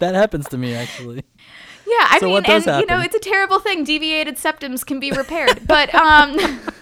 that 0.00 0.14
happens 0.14 0.48
to 0.48 0.58
me 0.58 0.74
actually. 0.74 1.24
Yeah, 1.86 2.06
I 2.10 2.18
so 2.18 2.26
mean, 2.26 2.36
and 2.46 2.64
happen? 2.64 2.80
you 2.80 2.86
know, 2.86 3.00
it's 3.00 3.14
a 3.14 3.20
terrible 3.20 3.60
thing. 3.60 3.84
Deviated 3.84 4.36
septums 4.36 4.84
can 4.84 5.00
be 5.00 5.10
repaired, 5.10 5.66
but 5.66 5.94
um, 5.94 6.36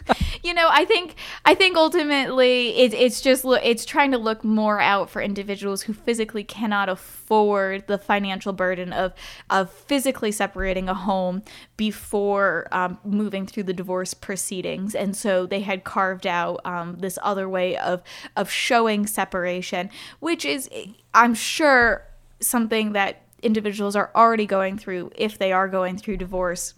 you 0.42 0.52
know, 0.54 0.66
I 0.70 0.84
think 0.84 1.14
I 1.44 1.54
think 1.54 1.76
ultimately 1.76 2.76
it, 2.76 2.92
it's 2.94 3.20
just 3.20 3.44
it's 3.62 3.84
trying 3.84 4.10
to 4.10 4.18
look 4.18 4.42
more 4.42 4.80
out 4.80 5.08
for 5.08 5.22
individuals 5.22 5.82
who 5.82 5.92
physically 5.92 6.42
cannot 6.42 6.88
afford 6.88 7.86
the 7.86 7.96
financial 7.96 8.52
burden 8.52 8.92
of 8.92 9.12
of 9.50 9.70
physically 9.70 10.32
separating 10.32 10.88
a 10.88 10.94
home 10.94 11.42
before 11.76 12.66
um, 12.72 12.98
moving 13.04 13.46
through 13.46 13.62
the 13.64 13.72
divorce 13.72 14.14
proceedings, 14.14 14.94
and 14.96 15.16
so 15.16 15.46
they 15.46 15.60
had 15.60 15.84
carved 15.84 16.26
out 16.26 16.60
um, 16.64 16.96
this 16.98 17.18
other 17.22 17.48
way 17.48 17.76
of 17.76 18.02
of 18.36 18.50
showing 18.50 19.06
separation, 19.06 19.90
which 20.18 20.44
is 20.44 20.68
I'm 21.14 21.34
sure 21.34 22.04
something 22.40 22.92
that 22.92 23.22
individuals 23.42 23.94
are 23.94 24.10
already 24.14 24.46
going 24.46 24.76
through 24.76 25.10
if 25.16 25.38
they 25.38 25.52
are 25.52 25.68
going 25.68 25.96
through 25.98 26.16
divorce 26.16 26.74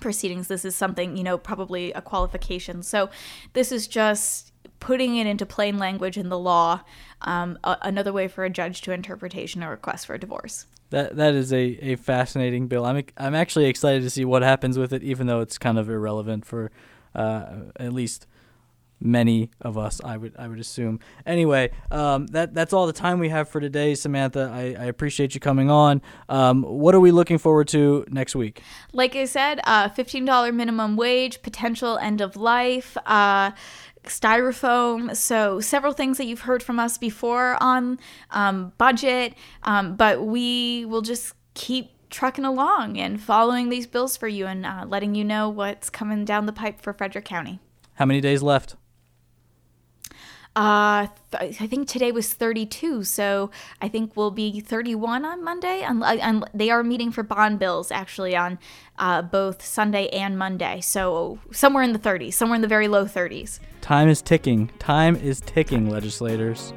proceedings 0.00 0.48
this 0.48 0.64
is 0.64 0.76
something 0.76 1.16
you 1.16 1.24
know 1.24 1.38
probably 1.38 1.92
a 1.92 2.02
qualification. 2.02 2.82
So 2.82 3.10
this 3.52 3.72
is 3.72 3.86
just 3.86 4.52
putting 4.80 5.16
it 5.16 5.26
into 5.26 5.44
plain 5.44 5.78
language 5.78 6.16
in 6.16 6.28
the 6.28 6.38
law 6.38 6.82
um, 7.22 7.58
a- 7.64 7.78
another 7.82 8.12
way 8.12 8.28
for 8.28 8.44
a 8.44 8.50
judge 8.50 8.80
to 8.82 8.92
interpretation 8.92 9.62
a 9.62 9.70
request 9.70 10.06
for 10.06 10.14
a 10.14 10.20
divorce. 10.20 10.66
That 10.90 11.16
that 11.16 11.34
is 11.34 11.52
a, 11.52 11.78
a 11.82 11.96
fascinating 11.96 12.66
bill. 12.68 12.84
I'm 12.84 13.04
i'm 13.16 13.34
actually 13.34 13.66
excited 13.66 14.02
to 14.02 14.10
see 14.10 14.24
what 14.24 14.42
happens 14.42 14.78
with 14.78 14.92
it 14.92 15.02
even 15.02 15.26
though 15.26 15.40
it's 15.40 15.58
kind 15.58 15.78
of 15.78 15.90
irrelevant 15.90 16.44
for 16.44 16.70
uh, 17.14 17.46
at 17.76 17.92
least 17.92 18.26
many 19.00 19.50
of 19.60 19.78
us 19.78 20.00
i 20.04 20.16
would 20.16 20.34
i 20.38 20.48
would 20.48 20.58
assume 20.58 20.98
anyway 21.26 21.70
um, 21.90 22.26
that 22.28 22.54
that's 22.54 22.72
all 22.72 22.86
the 22.86 22.92
time 22.92 23.18
we 23.18 23.28
have 23.28 23.48
for 23.48 23.60
today 23.60 23.94
samantha 23.94 24.50
i, 24.52 24.74
I 24.78 24.84
appreciate 24.84 25.34
you 25.34 25.40
coming 25.40 25.70
on 25.70 26.02
um, 26.28 26.62
what 26.62 26.94
are 26.94 27.00
we 27.00 27.10
looking 27.10 27.38
forward 27.38 27.68
to 27.68 28.04
next 28.08 28.34
week 28.34 28.62
like 28.92 29.14
i 29.16 29.24
said 29.24 29.60
uh, 29.64 29.88
$15 29.88 30.54
minimum 30.54 30.96
wage 30.96 31.42
potential 31.42 31.98
end 31.98 32.20
of 32.20 32.36
life 32.36 32.96
uh, 33.06 33.52
styrofoam. 34.08 35.14
So, 35.14 35.60
several 35.60 35.92
things 35.92 36.18
that 36.18 36.26
you've 36.26 36.42
heard 36.42 36.62
from 36.62 36.78
us 36.78 36.98
before 36.98 37.62
on 37.62 37.98
um, 38.30 38.72
budget, 38.78 39.34
um, 39.62 39.96
but 39.96 40.24
we 40.24 40.84
will 40.86 41.02
just 41.02 41.34
keep 41.54 41.90
trucking 42.10 42.44
along 42.44 42.98
and 42.98 43.20
following 43.20 43.68
these 43.68 43.86
bills 43.86 44.16
for 44.16 44.28
you 44.28 44.46
and 44.46 44.64
uh, 44.64 44.84
letting 44.86 45.14
you 45.14 45.24
know 45.24 45.48
what's 45.48 45.90
coming 45.90 46.24
down 46.24 46.46
the 46.46 46.52
pipe 46.52 46.80
for 46.80 46.92
Frederick 46.92 47.24
County. 47.24 47.60
How 47.94 48.06
many 48.06 48.20
days 48.20 48.42
left? 48.42 48.76
Uh, 50.58 51.06
th- 51.30 51.60
I 51.60 51.68
think 51.68 51.86
today 51.86 52.10
was 52.10 52.34
32, 52.34 53.04
so 53.04 53.52
I 53.80 53.86
think 53.86 54.16
we'll 54.16 54.32
be 54.32 54.58
31 54.58 55.24
on 55.24 55.44
Monday. 55.44 55.82
And, 55.82 56.02
and 56.02 56.44
they 56.52 56.68
are 56.70 56.82
meeting 56.82 57.12
for 57.12 57.22
bond 57.22 57.60
bills 57.60 57.92
actually 57.92 58.34
on 58.34 58.58
uh, 58.98 59.22
both 59.22 59.64
Sunday 59.64 60.08
and 60.08 60.36
Monday. 60.36 60.80
So 60.80 61.38
somewhere 61.52 61.84
in 61.84 61.92
the 61.92 61.98
30s, 62.00 62.34
somewhere 62.34 62.56
in 62.56 62.62
the 62.62 62.66
very 62.66 62.88
low 62.88 63.04
30s. 63.04 63.60
Time 63.82 64.08
is 64.08 64.20
ticking. 64.20 64.72
Time 64.80 65.14
is 65.14 65.40
ticking, 65.42 65.90
legislators. 65.90 66.72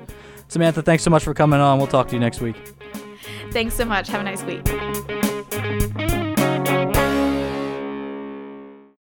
Samantha, 0.48 0.84
thanks 0.84 1.02
so 1.02 1.10
much 1.10 1.24
for 1.24 1.34
coming 1.34 1.60
on. 1.60 1.80
We'll 1.80 1.88
talk 1.88 2.08
to 2.10 2.14
you 2.14 2.20
next 2.20 2.40
week. 2.40 2.58
Thanks 3.50 3.74
so 3.74 3.84
much. 3.84 4.10
Have 4.10 4.22
a 4.22 4.24
nice 4.24 4.44
week. 4.44 5.21